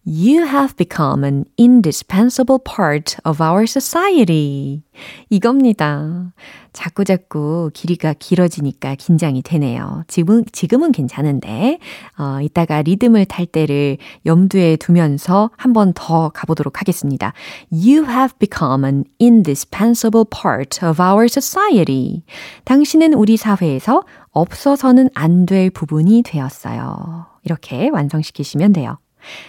You 0.05 0.45
have 0.47 0.77
become 0.77 1.23
an 1.23 1.45
indispensable 1.57 2.59
part 2.59 3.17
of 3.25 3.41
our 3.41 3.63
society. 3.69 4.83
이겁니다. 5.31 6.33
자꾸자꾸 6.73 7.71
길이가 7.73 8.13
길어지니까 8.13 8.97
긴장이 8.97 9.43
되네요. 9.43 10.03
지금, 10.09 10.45
지금은 10.51 10.91
괜찮은데, 10.91 11.79
어, 12.19 12.41
이따가 12.43 12.83
리듬을 12.83 13.27
탈 13.27 13.47
때를 13.47 13.99
염두에 14.27 14.75
두면서 14.77 15.51
한 15.57 15.73
번 15.73 15.93
더 15.95 16.31
가보도록 16.31 16.81
하겠습니다. 16.81 17.33
You 17.71 18.05
have 18.09 18.35
become 18.41 18.85
an 18.85 19.05
indispensable 19.21 20.25
part 20.29 20.85
of 20.85 21.01
our 21.01 21.27
society. 21.27 22.25
당신은 22.65 23.15
우리 23.15 23.37
사회에서 23.37 24.03
없어서는 24.33 25.11
안 25.15 25.47
될 25.47 25.71
부분이 25.71 26.23
되었어요. 26.25 27.27
이렇게 27.45 27.89
완성시키시면 27.91 28.73
돼요. 28.73 28.99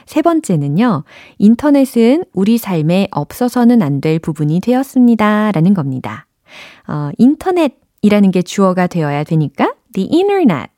세 0.06 0.22
번째는요, 0.22 1.04
인터넷은 1.38 2.24
우리 2.34 2.58
삶에 2.58 3.08
없어서는 3.12 3.82
안 3.82 4.02
될 4.02 4.20
부분이 4.20 4.60
되었습니다. 4.60 5.52
라는 5.52 5.74
겁니다. 5.74 6.26
어, 6.88 7.10
인터넷이라는 7.18 8.32
게 8.32 8.42
주어가 8.42 8.88
되어야 8.88 9.24
되니까 9.24 9.74
the 9.94 10.10
internet 10.12 10.72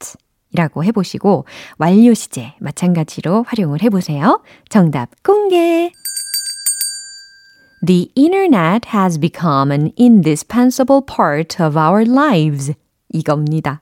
이라고 0.51 0.83
해보시고 0.83 1.45
완료 1.77 2.13
시제 2.13 2.53
마찬가지로 2.59 3.43
활용을 3.47 3.81
해보세요. 3.83 4.41
정답 4.69 5.09
공개! 5.23 5.91
The 7.85 8.09
internet 8.17 8.89
has 8.93 9.19
become 9.19 9.71
an 9.71 9.91
indispensable 9.99 11.01
part 11.05 11.61
of 11.61 11.77
our 11.77 12.03
lives. 12.09 12.73
이겁니다. 13.09 13.79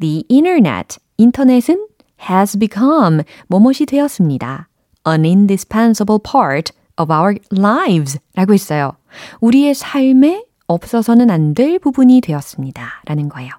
The 0.00 0.24
internet, 0.30 0.98
인터넷은 1.18 1.86
has 2.30 2.58
become 2.58 3.22
뭐뭇이 3.48 3.86
되었습니다. 3.86 4.68
An 5.06 5.24
indispensable 5.24 6.18
part 6.22 6.72
of 7.00 7.12
our 7.12 7.36
lives 7.56 8.18
라고 8.34 8.52
했어요. 8.54 8.92
우리의 9.40 9.74
삶에 9.74 10.44
없어서는 10.66 11.30
안 11.30 11.54
될 11.54 11.78
부분이 11.78 12.20
되었습니다. 12.22 13.02
라는 13.06 13.28
거예요. 13.28 13.50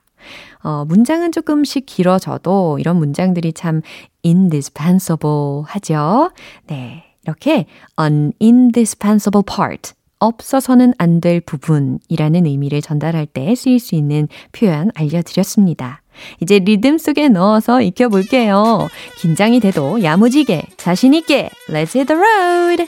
어, 0.64 0.84
문장은 0.86 1.32
조금씩 1.32 1.86
길어져도 1.86 2.80
이런 2.80 2.98
문장들이 2.98 3.54
참 3.54 3.82
indispensable 4.26 5.64
하죠. 5.68 6.32
네. 6.68 7.04
이렇게 7.24 7.66
an 8.00 8.34
indispensable 8.42 9.44
part. 9.46 9.94
없어서는 10.20 10.94
안 10.98 11.22
될 11.22 11.40
부분이라는 11.42 12.46
의미를 12.48 12.82
전달할 12.82 13.28
때 13.28 13.54
쓰일 13.54 13.80
수 13.80 13.94
있는 13.96 14.28
표현 14.52 14.90
알려드렸습니다. 14.96 16.02
이제 16.42 16.60
리듬 16.60 16.98
속에 16.98 17.30
넣어서 17.30 17.82
익혀볼게요. 17.82 18.90
긴장이 19.18 19.60
돼도 19.60 20.04
야무지게, 20.04 20.64
자신있게, 20.78 21.50
Let's 21.70 21.96
hit 21.96 22.08
the 22.08 22.20
road! 22.20 22.88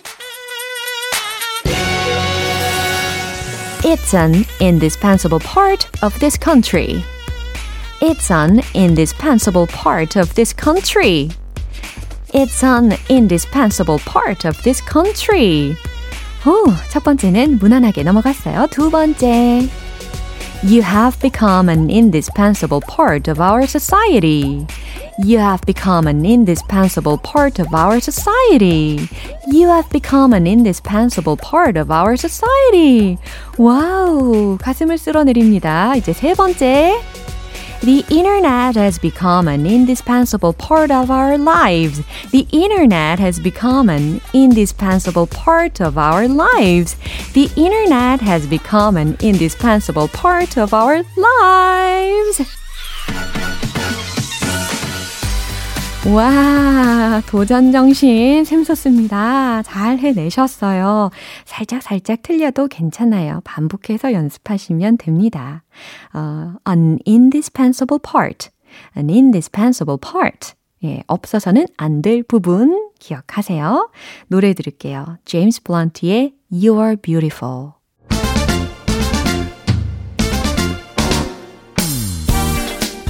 It's 3.83 4.13
an 4.13 4.45
indispensable 4.59 5.39
part 5.39 5.87
of 6.03 6.19
this 6.19 6.37
country. 6.37 7.01
It's 8.01 8.29
an 8.29 8.61
indispensable 8.75 9.67
part 9.67 10.17
of 10.17 10.33
this 10.35 10.53
country. 10.53 11.29
It's 12.33 12.63
an 12.63 12.93
indispensable 13.09 13.99
part 13.99 14.45
of 14.45 14.61
this 14.63 14.83
country. 14.85 15.75
오, 16.45 16.71
첫 16.89 17.03
번째는 17.03 17.57
무난하게 17.59 18.03
넘어갔어요. 18.03 18.67
두 18.69 18.89
번째. 18.89 19.67
You 20.62 20.82
have 20.82 21.20
become 21.20 21.68
an 21.68 21.90
indispensable 21.90 22.80
part 22.80 23.28
of 23.28 23.40
our 23.40 23.66
society. 23.66 24.66
You 25.18 25.38
have 25.38 25.60
become 25.66 26.06
an 26.06 26.24
indispensable 26.24 27.18
part 27.18 27.58
of 27.60 27.72
our 27.74 28.00
society. 28.00 29.08
You 29.46 29.68
have 29.68 29.88
become 29.90 30.32
an 30.32 30.46
indispensable 30.46 31.36
part 31.36 31.76
of 31.76 31.92
our 31.92 32.16
society. 32.16 33.18
와우, 33.58 34.58
가슴을 34.58 34.98
쓸어내립니다. 34.98 35.94
이제 35.96 36.12
세 36.12 36.34
번째. 36.34 36.98
The 37.81 38.03
internet 38.09 38.75
has 38.75 38.99
become 38.99 39.47
an 39.47 39.65
indispensable 39.65 40.51
part 40.51 40.91
of 40.91 41.09
our 41.09 41.37
lives. 41.37 42.01
The 42.31 42.45
internet 42.51 43.19
has 43.19 43.39
become 43.39 43.89
an 43.89 44.19
indispensable 44.33 45.27
part 45.27 45.79
of 45.79 45.97
our 45.97 46.27
lives. 46.27 46.97
The 47.33 47.49
internet 47.55 48.19
has 48.19 48.45
become 48.47 48.97
an 48.97 49.15
indispensable 49.21 50.09
part 50.09 50.57
of 50.57 50.73
our 50.73 51.03
lives. 51.15 52.41
와, 56.07 57.21
도전 57.27 57.71
정신 57.73 58.45
샘솟습니다. 58.45 59.61
잘 59.63 59.99
해내셨어요. 59.99 61.11
살짝 61.45 61.83
살짝 61.83 62.21
틀려도 62.23 62.67
괜찮아요. 62.67 63.41
반복해서 63.43 64.13
연습하시면 64.13 64.97
됩니다. 64.97 65.63
어, 66.13 66.53
an 66.67 66.99
indispensable 67.05 67.99
part. 68.01 68.49
an 68.97 69.09
indispensable 69.09 69.97
part. 70.01 70.53
예, 70.85 71.03
없어서는 71.07 71.67
안 71.75 72.01
될 72.01 72.23
부분 72.23 72.89
기억하세요. 72.99 73.91
노래 74.27 74.53
들을게요. 74.53 75.17
제임스 75.25 75.63
블런트의 75.63 76.33
You 76.51 76.79
Are 76.81 76.95
Beautiful. 76.95 77.71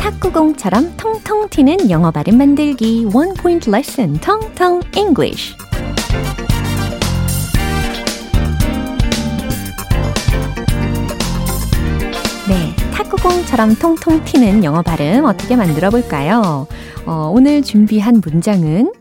탁구공처럼 0.10 0.98
통통 0.98 1.48
튀는 1.50 1.92
영어 1.92 2.10
발음 2.10 2.40
만들기 2.40 3.10
One 3.14 3.34
Point 3.36 3.70
Lesson 3.70 4.20
텅텅 4.20 4.82
English 4.98 5.56
네, 12.48 12.76
탁구공처럼 12.92 13.76
통통 13.76 14.24
튀는 14.26 14.64
영어 14.64 14.82
발음 14.82 15.26
어떻게 15.26 15.56
만들어 15.56 15.92
볼까요? 15.92 16.66
어, 17.06 17.32
오늘 17.32 17.62
준비한 17.62 18.20
문장은 18.24 18.92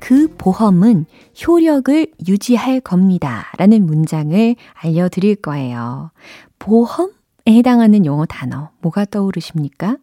그 0.00 0.28
보험은 0.36 1.06
효력을 1.46 2.08
유지할 2.28 2.80
겁니다. 2.80 3.50
라는 3.56 3.86
문장을 3.86 4.54
알려드릴 4.74 5.36
거예요. 5.36 6.10
보험에 6.58 7.08
해당하는 7.48 8.04
영어 8.04 8.26
단어, 8.26 8.70
뭐가 8.82 9.06
떠오르십니까? 9.06 9.96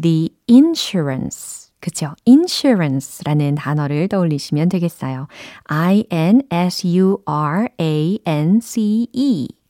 The 0.00 0.30
insurance. 0.50 1.66
그쵸? 1.80 2.14
insurance라는 2.26 3.54
단어를 3.54 4.08
떠올리시면 4.08 4.68
되겠어요. 4.70 5.28
I-N-S-U-R-A-N-C-E. 5.64 6.28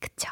그쵸? 0.00 0.28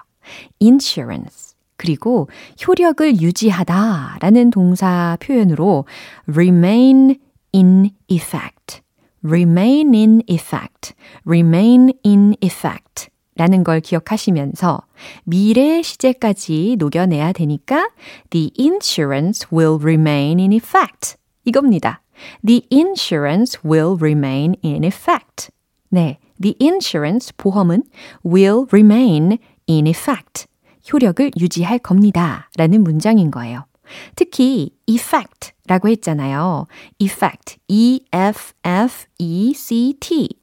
insurance. 0.62 1.55
그리고 1.77 2.29
효력을 2.66 3.20
유지하다 3.20 4.18
라는 4.20 4.50
동사 4.50 5.16
표현으로 5.20 5.85
remain 6.27 7.18
in 7.55 7.90
effect. 8.09 8.81
remain 9.22 9.94
in 9.94 10.22
effect. 10.29 10.94
remain 11.27 11.92
in 12.05 12.35
effect. 12.42 13.09
라는 13.36 13.64
걸 13.64 13.80
기억하시면서 13.80 14.82
미래 15.24 15.82
시제까지 15.82 16.76
녹여내야 16.78 17.32
되니까 17.32 17.90
the 18.30 18.50
insurance 18.58 19.48
will 19.52 19.78
remain 19.80 20.38
in 20.38 20.52
effect. 20.52 21.16
이겁니다. 21.44 22.02
The 22.46 22.66
insurance 22.72 23.60
will 23.64 23.96
remain 24.00 24.54
in 24.64 24.84
effect. 24.84 25.50
네, 25.90 26.18
the 26.40 26.54
insurance 26.60 27.32
보험은 27.36 27.82
will 28.24 28.66
remain 28.72 29.38
in 29.68 29.86
effect. 29.86 30.46
효력을 30.92 31.30
유지할 31.38 31.78
겁니다. 31.78 32.48
라는 32.56 32.82
문장인 32.84 33.30
거예요. 33.30 33.64
특히 34.16 34.70
effect 34.86 35.52
라고 35.66 35.88
했잖아요. 35.88 36.66
effect, 36.98 37.56
E-F-F-E-C-T 37.68 38.28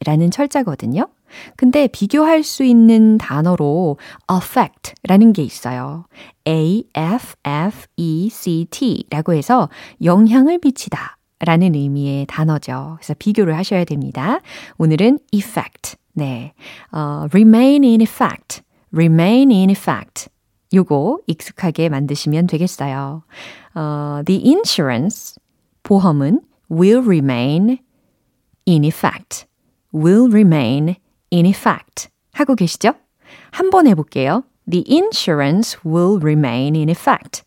라는 0.05 0.31
철자거든요. 0.31 1.07
근데 1.55 1.87
비교할 1.87 2.43
수 2.43 2.63
있는 2.63 3.17
단어로 3.17 3.97
affect 4.31 4.93
라는 5.03 5.33
게 5.33 5.43
있어요. 5.43 6.05
A-F-F-E-C-T 6.45 7.35
라고 9.09 9.33
해서 9.33 9.69
영향을 10.03 10.59
미치다 10.63 11.17
라는 11.39 11.75
의미의 11.75 12.25
단어죠. 12.27 12.97
그래서 12.97 13.13
비교를 13.17 13.57
하셔야 13.57 13.83
됩니다. 13.83 14.39
오늘은 14.77 15.19
effect. 15.31 15.97
네. 16.13 16.53
어, 16.91 17.27
remain 17.31 17.83
in 17.83 18.01
effect. 18.01 18.61
remain 18.93 19.51
in 19.51 19.69
effect. 19.69 20.29
요거 20.73 21.19
익숙하게 21.27 21.89
만드시면 21.89 22.47
되겠어요. 22.47 23.23
어, 23.75 24.21
the 24.25 24.41
insurance, 24.45 25.35
보험은 25.83 26.41
will 26.71 27.03
remain 27.03 27.79
in 28.67 28.83
effect. 28.83 29.45
will 29.93 30.31
remain 30.31 30.95
in 31.31 31.45
effect. 31.45 32.09
하고 32.33 32.55
계시죠? 32.55 32.93
한번 33.51 33.87
해볼게요. 33.87 34.43
The 34.69 34.85
insurance 34.89 35.79
will 35.85 36.19
remain 36.21 36.75
in 36.75 36.89
effect. 36.89 37.43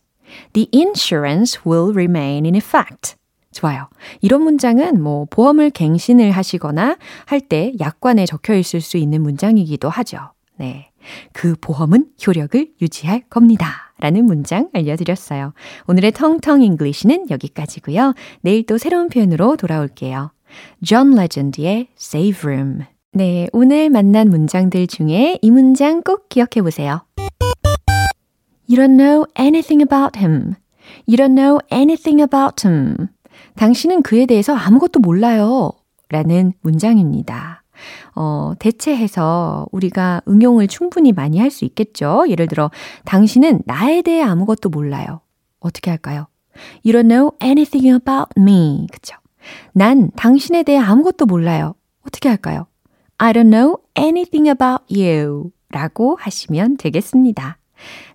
The 0.52 0.68
insurance 0.74 1.60
will 1.66 1.92
remain 1.92 2.44
in 2.44 2.54
effect. 2.54 3.16
좋아요. 3.52 3.88
이런 4.20 4.42
문장은 4.42 5.00
뭐 5.00 5.26
보험을 5.30 5.70
갱신을 5.70 6.32
하시거나 6.32 6.96
할 7.26 7.40
때 7.40 7.72
약관에 7.78 8.26
적혀 8.26 8.54
있을 8.54 8.80
수 8.80 8.96
있는 8.96 9.22
문장이기도 9.22 9.88
하죠. 9.88 10.32
네. 10.56 10.90
그 11.32 11.54
보험은 11.60 12.06
효력을 12.26 12.68
유지할 12.80 13.22
겁니다. 13.28 13.92
라는 13.98 14.24
문장 14.24 14.70
알려드렸어요. 14.72 15.52
오늘의 15.86 16.12
텅텅 16.12 16.62
English는 16.62 17.30
여기까지고요. 17.30 18.14
내일 18.40 18.66
또 18.66 18.76
새로운 18.76 19.08
표현으로 19.08 19.56
돌아올게요. 19.56 20.32
John 20.82 21.12
Legend의 21.16 21.88
Save 21.96 22.40
Room. 22.42 22.93
네, 23.16 23.46
오늘 23.52 23.90
만난 23.90 24.28
문장들 24.28 24.88
중에 24.88 25.38
이 25.40 25.50
문장 25.50 26.02
꼭 26.02 26.28
기억해 26.28 26.62
보세요. 26.62 27.02
You 28.68 28.76
don't 28.76 28.96
know 28.96 29.24
anything 29.38 29.82
about 29.82 30.18
him. 30.18 30.54
You 31.06 31.16
don't 31.16 31.34
know 31.36 31.60
anything 31.72 32.20
about 32.20 32.66
him. 32.66 33.08
당신은 33.56 34.02
그에 34.02 34.26
대해서 34.26 34.54
아무것도 34.54 34.98
몰라요. 34.98 35.70
라는 36.08 36.54
문장입니다. 36.62 37.62
어, 38.16 38.52
대체해서 38.58 39.66
우리가 39.70 40.22
응용을 40.28 40.66
충분히 40.66 41.12
많이 41.12 41.38
할 41.38 41.50
수 41.50 41.64
있겠죠. 41.64 42.24
예를 42.28 42.48
들어, 42.48 42.70
당신은 43.04 43.62
나에 43.66 44.02
대해 44.02 44.22
아무것도 44.22 44.70
몰라요. 44.70 45.20
어떻게 45.60 45.90
할까요? 45.90 46.26
You 46.84 46.92
don't 47.00 47.08
know 47.08 47.30
anything 47.42 47.88
about 47.88 48.30
me. 48.36 48.86
그쵸? 48.92 49.16
난 49.72 50.10
당신에 50.16 50.62
대해 50.64 50.78
아무것도 50.78 51.26
몰라요. 51.26 51.74
어떻게 52.06 52.28
할까요? 52.28 52.66
I 53.18 53.32
don't 53.32 53.50
know 53.50 53.78
anything 53.96 54.48
about 54.48 54.84
you. 54.90 55.50
라고 55.70 56.16
하시면 56.20 56.76
되겠습니다. 56.76 57.58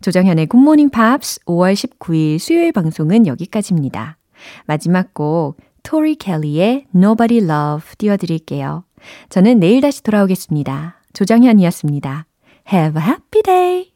조정현의 0.02 0.48
굿모닝 0.48 0.90
팝스 0.90 1.42
5월 1.46 1.74
19일 1.74 2.40
수요일 2.40 2.72
방송은 2.72 3.28
여기까지입니다. 3.28 4.18
마지막 4.66 5.14
곡 5.14 5.58
토리 5.84 6.16
켈리의 6.16 6.86
Nobody 6.96 7.44
Love 7.44 7.96
띄워드릴게요. 7.98 8.84
저는 9.30 9.60
내일 9.60 9.82
다시 9.82 10.04
돌아오겠습니다. 10.04 11.02
조정현이었습니다. 11.14 12.26
Have 12.72 13.02
a 13.02 13.08
happy 13.08 13.42
day! 13.44 13.89